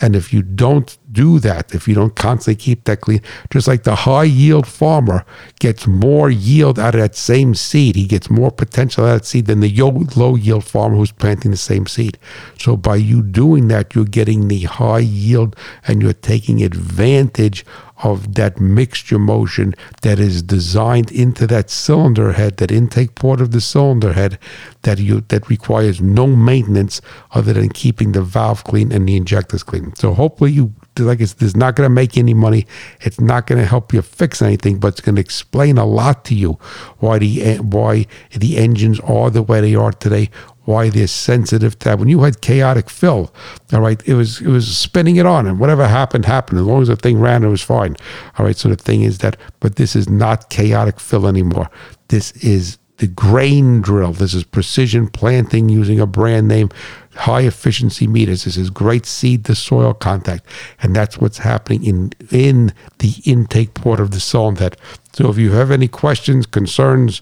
[0.00, 3.20] And if you don't do that, if you don't constantly keep that clean,
[3.50, 5.24] just like the high yield farmer
[5.58, 9.26] gets more yield out of that same seed, he gets more potential out of that
[9.26, 9.70] seed than the
[10.16, 12.18] low yield farmer who's planting the same seed.
[12.58, 15.54] So by you doing that, you're getting the high yield
[15.86, 17.64] and you're taking advantage
[18.02, 23.50] of that mixture motion that is designed into that cylinder head, that intake port of
[23.50, 24.38] the cylinder head,
[24.82, 27.00] that you that requires no maintenance
[27.32, 29.94] other than keeping the valve clean and the injectors clean.
[29.94, 32.66] So hopefully you like it's, it's not going to make any money.
[33.00, 36.24] It's not going to help you fix anything, but it's going to explain a lot
[36.26, 36.58] to you
[36.98, 40.30] why the why the engines are the way they are today,
[40.70, 41.98] why they're sensitive to that.
[41.98, 43.32] When you had chaotic fill,
[43.72, 46.60] all right, it was it was spinning it on, and whatever happened happened.
[46.60, 47.96] As long as the thing ran, it was fine.
[48.38, 48.56] All right.
[48.56, 51.68] So the thing is that, but this is not chaotic fill anymore.
[52.08, 54.12] This is the grain drill.
[54.12, 56.68] This is precision planting using a brand name,
[57.14, 58.44] high efficiency meters.
[58.44, 60.46] This is great seed to soil contact.
[60.82, 64.70] And that's what's happening in, in the intake port of the cylinder.
[65.12, 67.20] So if you have any questions, concerns,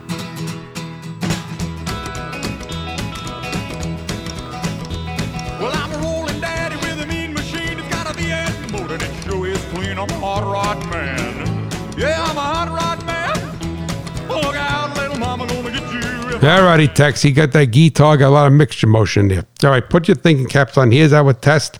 [16.44, 17.22] All righty, Tex.
[17.22, 19.46] He got that guitar, got a lot of mixture motion there.
[19.62, 20.92] All right, put your thinking caps on.
[20.92, 21.78] Here's our test,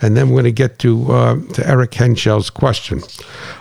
[0.00, 3.02] and then we're going to get to uh, to Eric Henschel's question.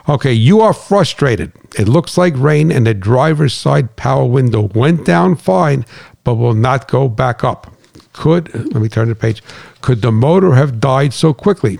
[0.07, 1.51] Okay, you are frustrated.
[1.79, 5.87] It looks like rain, and the driver's side power window went down fine,
[6.23, 7.75] but will not go back up.
[8.13, 9.41] Could let me turn the page.
[9.81, 11.79] Could the motor have died so quickly?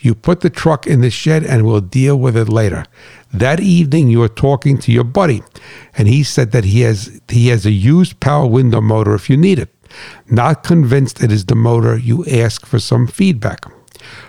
[0.00, 2.84] You put the truck in the shed, and we'll deal with it later.
[3.32, 5.42] That evening, you were talking to your buddy,
[5.96, 9.36] and he said that he has he has a used power window motor if you
[9.36, 9.74] need it.
[10.28, 13.64] Not convinced it is the motor, you ask for some feedback.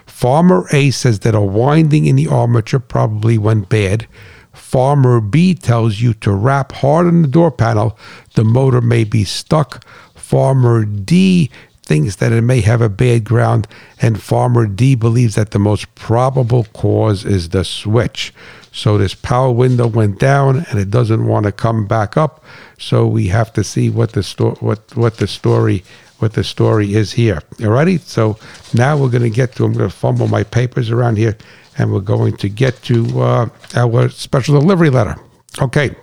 [0.05, 4.07] Farmer A says that a winding in the armature probably went bad.
[4.51, 7.97] Farmer B tells you to rap hard on the door panel.
[8.35, 9.85] The motor may be stuck.
[10.15, 11.49] Farmer D
[11.89, 13.67] thinks that it may have a bad ground,
[13.99, 18.31] and Farmer D believes that the most probable cause is the switch.
[18.71, 22.43] So this power window went down, and it doesn't want to come back up.
[22.77, 25.83] So we have to see what the sto- what what the story
[26.19, 27.41] what the story is here.
[27.59, 27.97] All righty.
[27.97, 28.37] So
[28.75, 29.65] now we're going to get to.
[29.65, 31.35] I'm going to fumble my papers around here,
[31.79, 35.15] and we're going to get to uh, our special delivery letter.
[35.59, 35.95] Okay.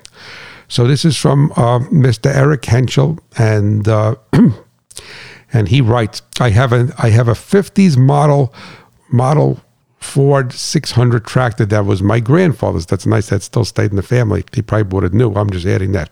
[0.67, 2.35] So this is from uh, Mr.
[2.35, 4.17] Eric Henschel, and uh,
[5.53, 8.53] and he writes, "I have a I have a '50s model
[9.11, 9.61] model
[9.99, 12.87] Ford 600 tractor that was my grandfather's.
[12.87, 13.29] That's nice.
[13.29, 14.45] That still stayed in the family.
[14.53, 15.33] He probably bought it new.
[15.33, 16.11] I'm just adding that.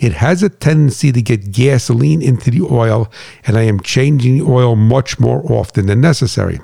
[0.00, 3.10] It has a tendency to get gasoline into the oil,
[3.44, 6.60] and I am changing the oil much more often than necessary."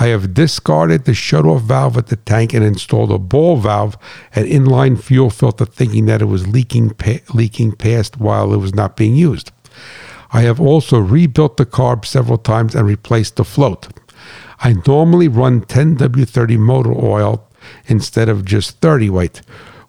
[0.00, 3.98] I have discarded the shut-off valve at the tank and installed a ball valve
[4.34, 8.74] and inline fuel filter, thinking that it was leaking pa- leaking past while it was
[8.74, 9.52] not being used.
[10.32, 13.88] I have also rebuilt the carb several times and replaced the float.
[14.60, 17.46] I normally run 10W30 motor oil
[17.86, 19.42] instead of just 30 weight.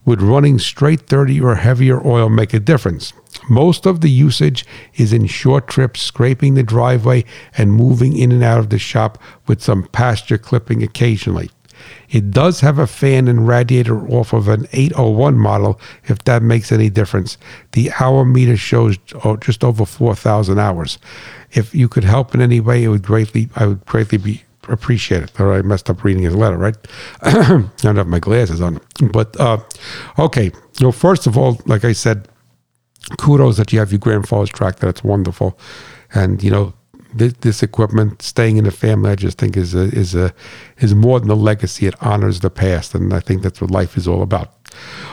[0.06, 3.14] Would running straight 30 or heavier oil make a difference?
[3.50, 4.66] Most of the usage
[4.96, 7.24] is in short trips, scraping the driveway
[7.58, 9.18] and moving in and out of the shop
[9.48, 11.50] with some pasture clipping occasionally.
[12.10, 16.72] It does have a fan and radiator off of an 801 model, if that makes
[16.72, 17.38] any difference.
[17.72, 21.00] The hour meter shows oh, just over 4,000 hours.
[21.52, 25.32] If you could help in any way, it would greatly, I would greatly be appreciated.
[25.40, 26.78] Or I messed up reading his letter, right?
[27.22, 28.80] I don't have my glasses on.
[29.12, 29.58] But uh,
[30.20, 32.28] okay, so first of all, like I said,
[33.18, 34.86] kudos that you have your grandfather's tractor.
[34.86, 35.58] That's wonderful.
[36.14, 36.74] And, you know,
[37.14, 40.34] this, this, equipment staying in the family, I just think is a, is a
[40.80, 41.88] is more than a legacy.
[41.88, 44.54] It honors the past, and I think that's what life is all about.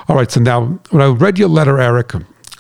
[0.08, 2.12] All right, so now when I read your letter, Eric,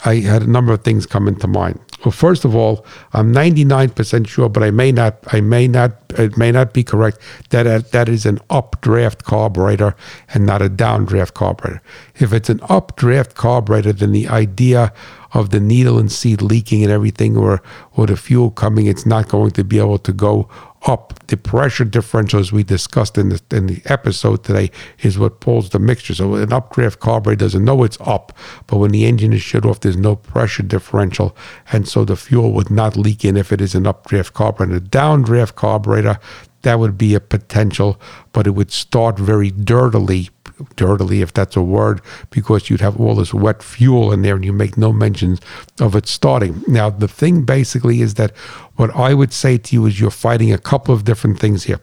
[0.04, 1.80] I had a number of things come into mind.
[2.04, 6.36] Well, first of all, I'm 99% sure, but I may not, I may not, it
[6.36, 7.18] may not be correct
[7.50, 9.94] that that is an updraft carburetor
[10.32, 11.82] and not a downdraft carburetor.
[12.16, 14.94] If it's an updraft carburetor, then the idea
[15.32, 17.62] of the needle and seat leaking and everything, or
[17.96, 20.48] or the fuel coming, it's not going to be able to go
[20.86, 21.14] up.
[21.26, 24.70] The pressure differential, as we discussed in the, in the episode today,
[25.00, 26.14] is what pulls the mixture.
[26.14, 29.80] So an updraft carburetor doesn't know it's up, but when the engine is shut off,
[29.80, 31.36] there's no pressure differential,
[31.72, 34.76] and so the fuel would not leak in if it is an updraft carburetor.
[34.76, 36.18] A downdraft carburetor,
[36.62, 38.00] that would be a potential,
[38.32, 40.30] but it would start very dirtily
[40.76, 42.00] dirtily, if that's a word,
[42.30, 45.40] because you'd have all this wet fuel in there and you make no mentions
[45.80, 46.62] of it starting.
[46.68, 48.36] Now, the thing basically is that
[48.76, 51.80] what I would say to you is you're fighting a couple of different things here.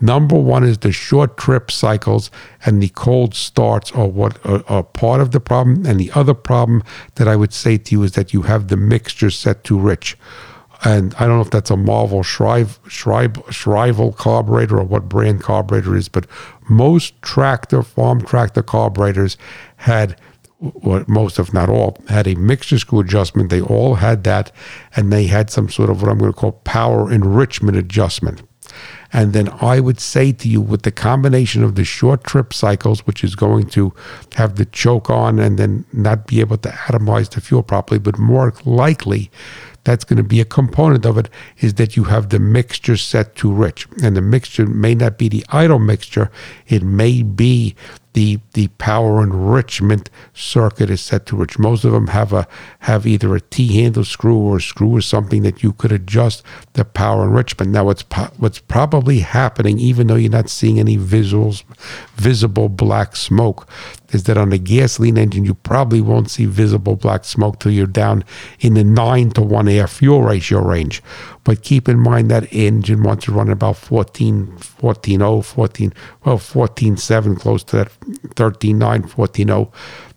[0.00, 2.30] Number one is the short trip cycles
[2.64, 5.84] and the cold starts are what are, are, part of the problem.
[5.84, 6.84] And the other problem
[7.16, 10.16] that I would say to you is that you have the mixture set too rich
[10.84, 15.42] and I don't know if that's a Marvel Shrive, Shrive, Shrivel carburetor or what brand
[15.42, 16.26] carburetor is, but
[16.68, 19.36] most tractor, farm tractor carburetors
[19.76, 20.20] had,
[20.58, 23.50] what most, if not all, had a mixture screw adjustment.
[23.50, 24.52] They all had that,
[24.94, 28.42] and they had some sort of what I'm going to call power enrichment adjustment.
[29.12, 33.06] And then I would say to you, with the combination of the short trip cycles,
[33.06, 33.94] which is going to
[34.34, 38.18] have the choke on and then not be able to atomize the fuel properly, but
[38.18, 39.30] more likely
[39.88, 41.30] that's going to be a component of it
[41.60, 43.88] is that you have the mixture set too rich.
[44.02, 46.30] And the mixture may not be the idle mixture,
[46.66, 47.74] it may be
[48.12, 51.58] the the power enrichment circuit is set to rich.
[51.58, 52.46] Most of them have a
[52.80, 56.42] have either a T handle screw or a screw or something that you could adjust
[56.72, 57.70] the power enrichment.
[57.70, 61.62] Now, what's po- what's probably happening, even though you're not seeing any visuals,
[62.16, 63.68] visible black smoke,
[64.10, 67.86] is that on a gasoline engine, you probably won't see visible black smoke till you're
[67.86, 68.24] down
[68.60, 71.02] in the 9 to 1 air fuel ratio range.
[71.44, 75.92] But keep in mind that engine wants to run about 14, 14, 0, 14,
[76.24, 77.92] well, 14, 7, close to that
[78.36, 79.72] 13, 9, 14, 0,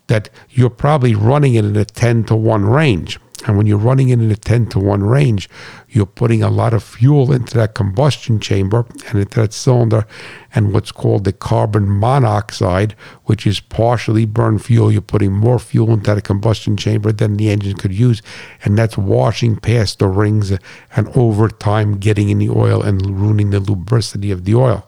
[0.07, 3.19] that you're probably running it in a 10 to 1 range.
[3.45, 5.49] And when you're running it in a 10 to 1 range,
[5.89, 10.05] you're putting a lot of fuel into that combustion chamber and into that cylinder
[10.53, 12.93] and what's called the carbon monoxide,
[13.25, 14.91] which is partially burned fuel.
[14.91, 18.21] You're putting more fuel into that combustion chamber than the engine could use.
[18.63, 20.51] And that's washing past the rings
[20.95, 24.87] and over time getting in the oil and ruining the lubricity of the oil.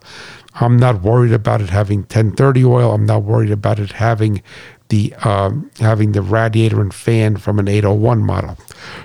[0.56, 2.94] I'm not worried about it having 1030 oil.
[2.94, 4.44] I'm not worried about it having
[4.90, 8.58] the um, having the radiator and fan from an 801 model.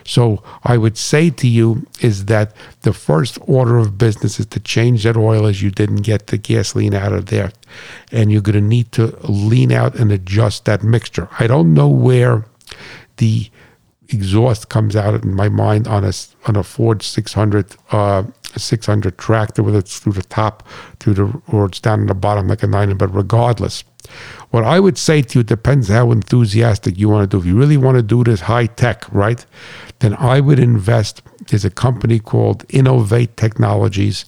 [0.05, 4.61] So I would say to you is that the first order of business is to
[4.61, 7.53] change that oil as you didn't get the gasoline out of there,
[8.12, 11.29] and you're going to need to lean out and adjust that mixture.
[11.39, 12.45] I don't know where
[13.18, 13.51] the
[14.09, 16.12] exhaust comes out in my mind on a
[16.47, 18.24] on a Ford 600 uh,
[18.57, 20.66] 600 tractor, whether it's through the top,
[20.99, 22.97] through the or it's down in the bottom like a nine.
[22.97, 23.85] But regardless,
[24.50, 27.40] what I would say to you depends how enthusiastic you want to do.
[27.40, 29.44] If you really want to do this high tech, right,
[29.98, 31.22] then I would invest.
[31.48, 34.24] There's a company called Innovate Technologies,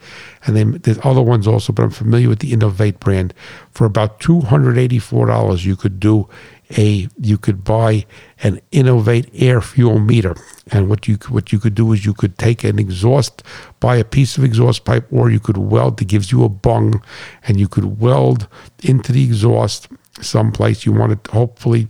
[0.47, 3.35] and then there's other ones also, but I'm familiar with the Innovate brand.
[3.72, 6.28] For about two hundred eighty-four dollars, you could do
[6.77, 8.07] a you could buy
[8.43, 10.37] an Innovate air fuel meter,
[10.71, 13.43] and what you what you could do is you could take an exhaust,
[13.81, 16.01] buy a piece of exhaust pipe, or you could weld.
[16.01, 17.03] It gives you a bung,
[17.47, 18.47] and you could weld
[18.83, 19.89] into the exhaust
[20.21, 21.27] someplace you want it.
[21.29, 21.89] Hopefully,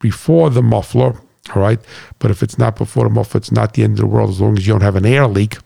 [0.00, 1.20] before the muffler.
[1.54, 1.78] All right,
[2.20, 4.40] but if it's not before the muffler, it's not the end of the world as
[4.40, 5.58] long as you don't have an air leak.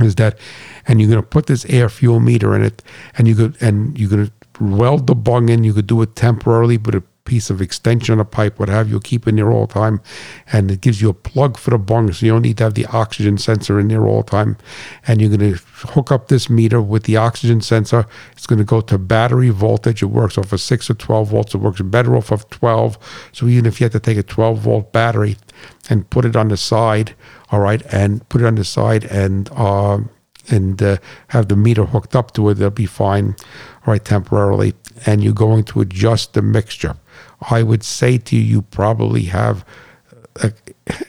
[0.00, 0.38] Is that,
[0.86, 2.82] and you're going to put this air fuel meter in it,
[3.16, 4.32] and you could and you're going to
[4.62, 5.64] weld the bung in.
[5.64, 8.90] You could do it temporarily, but it piece of extension, on a pipe, what have
[8.90, 10.00] you, keep in there all the time.
[10.52, 12.74] And it gives you a plug for the bung, so you don't need to have
[12.74, 14.56] the oxygen sensor in there all the time.
[15.06, 18.06] And you're going to hook up this meter with the oxygen sensor.
[18.32, 20.02] It's going to go to battery voltage.
[20.02, 21.54] It works off of 6 or 12 volts.
[21.54, 23.30] It works better off of 12.
[23.32, 25.36] So even if you have to take a 12 volt battery
[25.88, 27.14] and put it on the side,
[27.50, 29.98] all right, and put it on the side and, uh,
[30.48, 30.96] and uh,
[31.28, 33.36] have the meter hooked up to it, they'll be fine,
[33.86, 34.74] right, temporarily.
[35.06, 36.96] And you're going to adjust the mixture.
[37.50, 39.64] I would say to you, you probably have,
[40.42, 40.50] uh,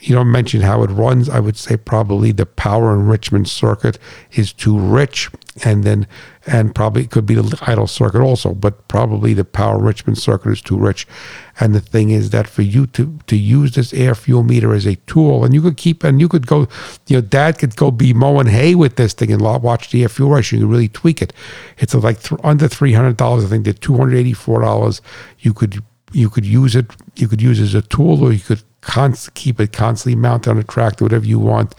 [0.02, 1.30] you don't mention how it runs.
[1.30, 3.98] I would say probably the power enrichment circuit
[4.34, 5.30] is too rich,
[5.64, 6.08] and then
[6.46, 10.52] and probably it could be the idle circuit also, but probably the power enrichment circuit
[10.52, 11.08] is too rich.
[11.60, 14.86] And the thing is that for you to to use this air fuel meter as
[14.86, 16.68] a tool, and you could keep and you could go,
[17.08, 20.10] you know, Dad could go be mowing hay with this thing and watch the air
[20.10, 20.52] fuel rush.
[20.52, 21.32] You could really tweak it.
[21.78, 23.46] It's like th- under three hundred dollars.
[23.46, 25.02] I think the two hundred eighty four dollars.
[25.40, 25.82] You could
[26.14, 26.92] you could use it.
[27.16, 30.58] You could use as a tool, or you could const- keep it constantly mounted on
[30.60, 31.76] a tractor, whatever you want.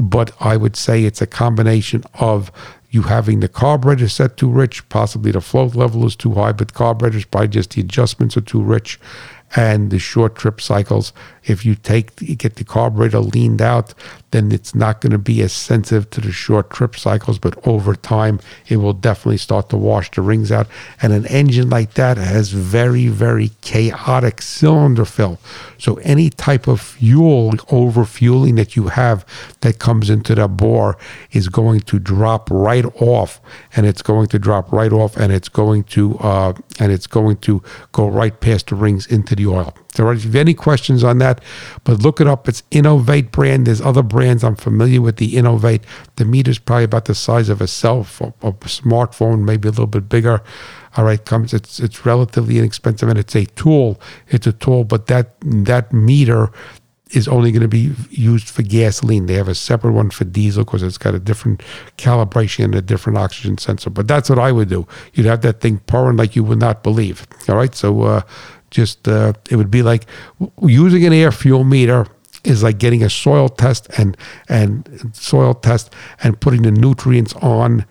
[0.00, 2.50] But I would say it's a combination of
[2.90, 6.74] you having the carburetor set too rich, possibly the float level is too high, but
[6.74, 9.00] carburetors by just the adjustments are too rich,
[9.56, 11.12] and the short trip cycles.
[11.44, 13.94] If you take get the carburetor leaned out,
[14.34, 17.38] then it's not going to be as sensitive to the short trip cycles.
[17.38, 20.66] But over time, it will definitely start to wash the rings out.
[21.00, 25.38] And an engine like that has very very chaotic cylinder fill.
[25.78, 29.24] So any type of fuel over fueling that you have
[29.60, 30.98] that comes into the bore
[31.30, 33.40] is going to drop right off,
[33.76, 37.36] and it's going to drop right off, and it's going to uh, and it's going
[37.38, 37.62] to
[37.92, 39.74] go right past the rings into the oil.
[39.94, 41.40] So if you have any questions on that,
[41.84, 42.48] but look it up.
[42.48, 43.66] It's Innovate brand.
[43.66, 45.16] There's other brands I'm familiar with.
[45.16, 45.84] The Innovate.
[46.16, 49.86] The meter's probably about the size of a cell phone, a smartphone, maybe a little
[49.86, 50.42] bit bigger.
[50.96, 51.52] All right, comes.
[51.52, 54.00] It's it's relatively inexpensive and it's a tool.
[54.28, 56.50] It's a tool, but that that meter
[57.10, 59.26] is only going to be used for gasoline.
[59.26, 61.62] They have a separate one for diesel because it's got a different
[61.96, 63.90] calibration and a different oxygen sensor.
[63.90, 64.86] But that's what I would do.
[65.12, 67.26] You'd have that thing pouring like you would not believe.
[67.48, 68.22] All right, so uh,
[68.70, 70.06] just uh, it would be like
[70.62, 72.06] using an air fuel meter
[72.44, 74.16] is like getting a soil test and
[74.48, 75.92] and soil test
[76.22, 77.84] and putting the nutrients on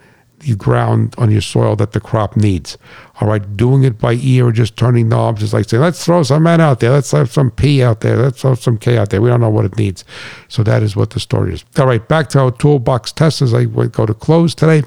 [0.44, 2.78] the ground on your soil that the crop needs.
[3.22, 6.24] All right, doing it by ear or just turning knobs is like saying, let's throw
[6.24, 9.10] some N out there, let's have some P out there, let's throw some K out
[9.10, 9.22] there.
[9.22, 10.04] We don't know what it needs.
[10.50, 11.64] So that is what the story is.
[11.78, 14.84] All right, back to our toolbox test as I go to close today.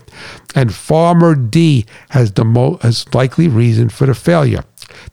[0.54, 4.64] And Farmer D has the most likely reason for the failure.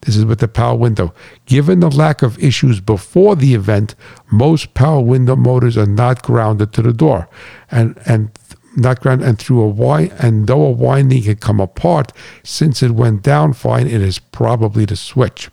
[0.02, 1.14] This is with the power window.
[1.46, 3.94] Given the lack of issues before the event,
[4.30, 7.28] most power window motors are not grounded to the door.
[7.70, 8.30] And and
[8.76, 12.12] not grounded and through a wind and though a winding can come apart,
[12.42, 15.48] since it went down fine, it is probably the switch.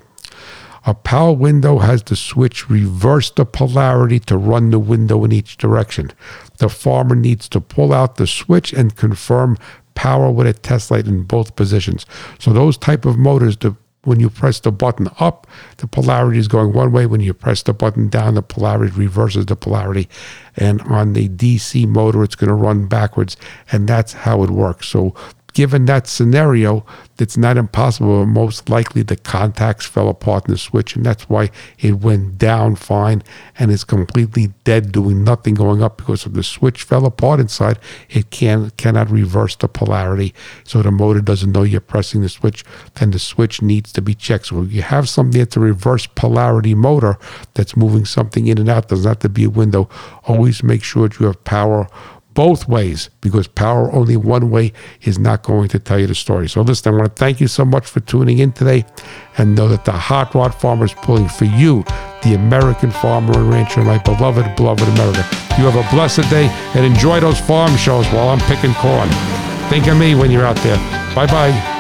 [0.86, 5.58] A power window has the switch reverse the polarity to run the window in each
[5.58, 6.12] direction.
[6.58, 9.58] The farmer needs to pull out the switch and confirm
[9.94, 12.08] power with a test light in both positions.
[12.40, 15.46] So those type of motors, the when you press the button up,
[15.78, 17.06] the polarity is going one way.
[17.06, 20.10] When you press the button down, the polarity reverses the polarity.
[20.58, 23.38] And on the DC motor, it's going to run backwards.
[23.72, 24.88] And that's how it works.
[24.88, 25.14] So
[25.54, 26.86] given that scenario,
[27.20, 28.22] it's not impossible.
[28.22, 31.50] but Most likely the contacts fell apart in the switch, and that's why
[31.80, 33.24] it went down fine
[33.60, 37.80] and is completely dead, doing nothing going up because if the switch fell apart inside,
[38.10, 40.34] it can cannot reverse the polarity.
[40.64, 42.64] So the motor doesn't know you're pressing the switch,
[42.96, 44.48] then the switch needs to be checked.
[44.48, 47.18] So if you have something that's a reverse polarity motor
[47.54, 49.90] that's moving something in and out, doesn't have to be a window.
[50.26, 51.88] Always make sure that you have power
[52.34, 56.48] both ways because power only one way is not going to tell you the story.
[56.50, 58.86] So, listen, I want to thank you so much for tuning in today
[59.38, 61.84] and know that the Hot Rod Farmer is pulling for you,
[62.24, 65.26] the American farmer and rancher, my beloved, beloved America.
[65.58, 69.10] You have a blessed day and enjoy those farm shows while I'm picking corn.
[69.70, 70.78] Think of me when you're out there.
[71.16, 71.71] Bye bye.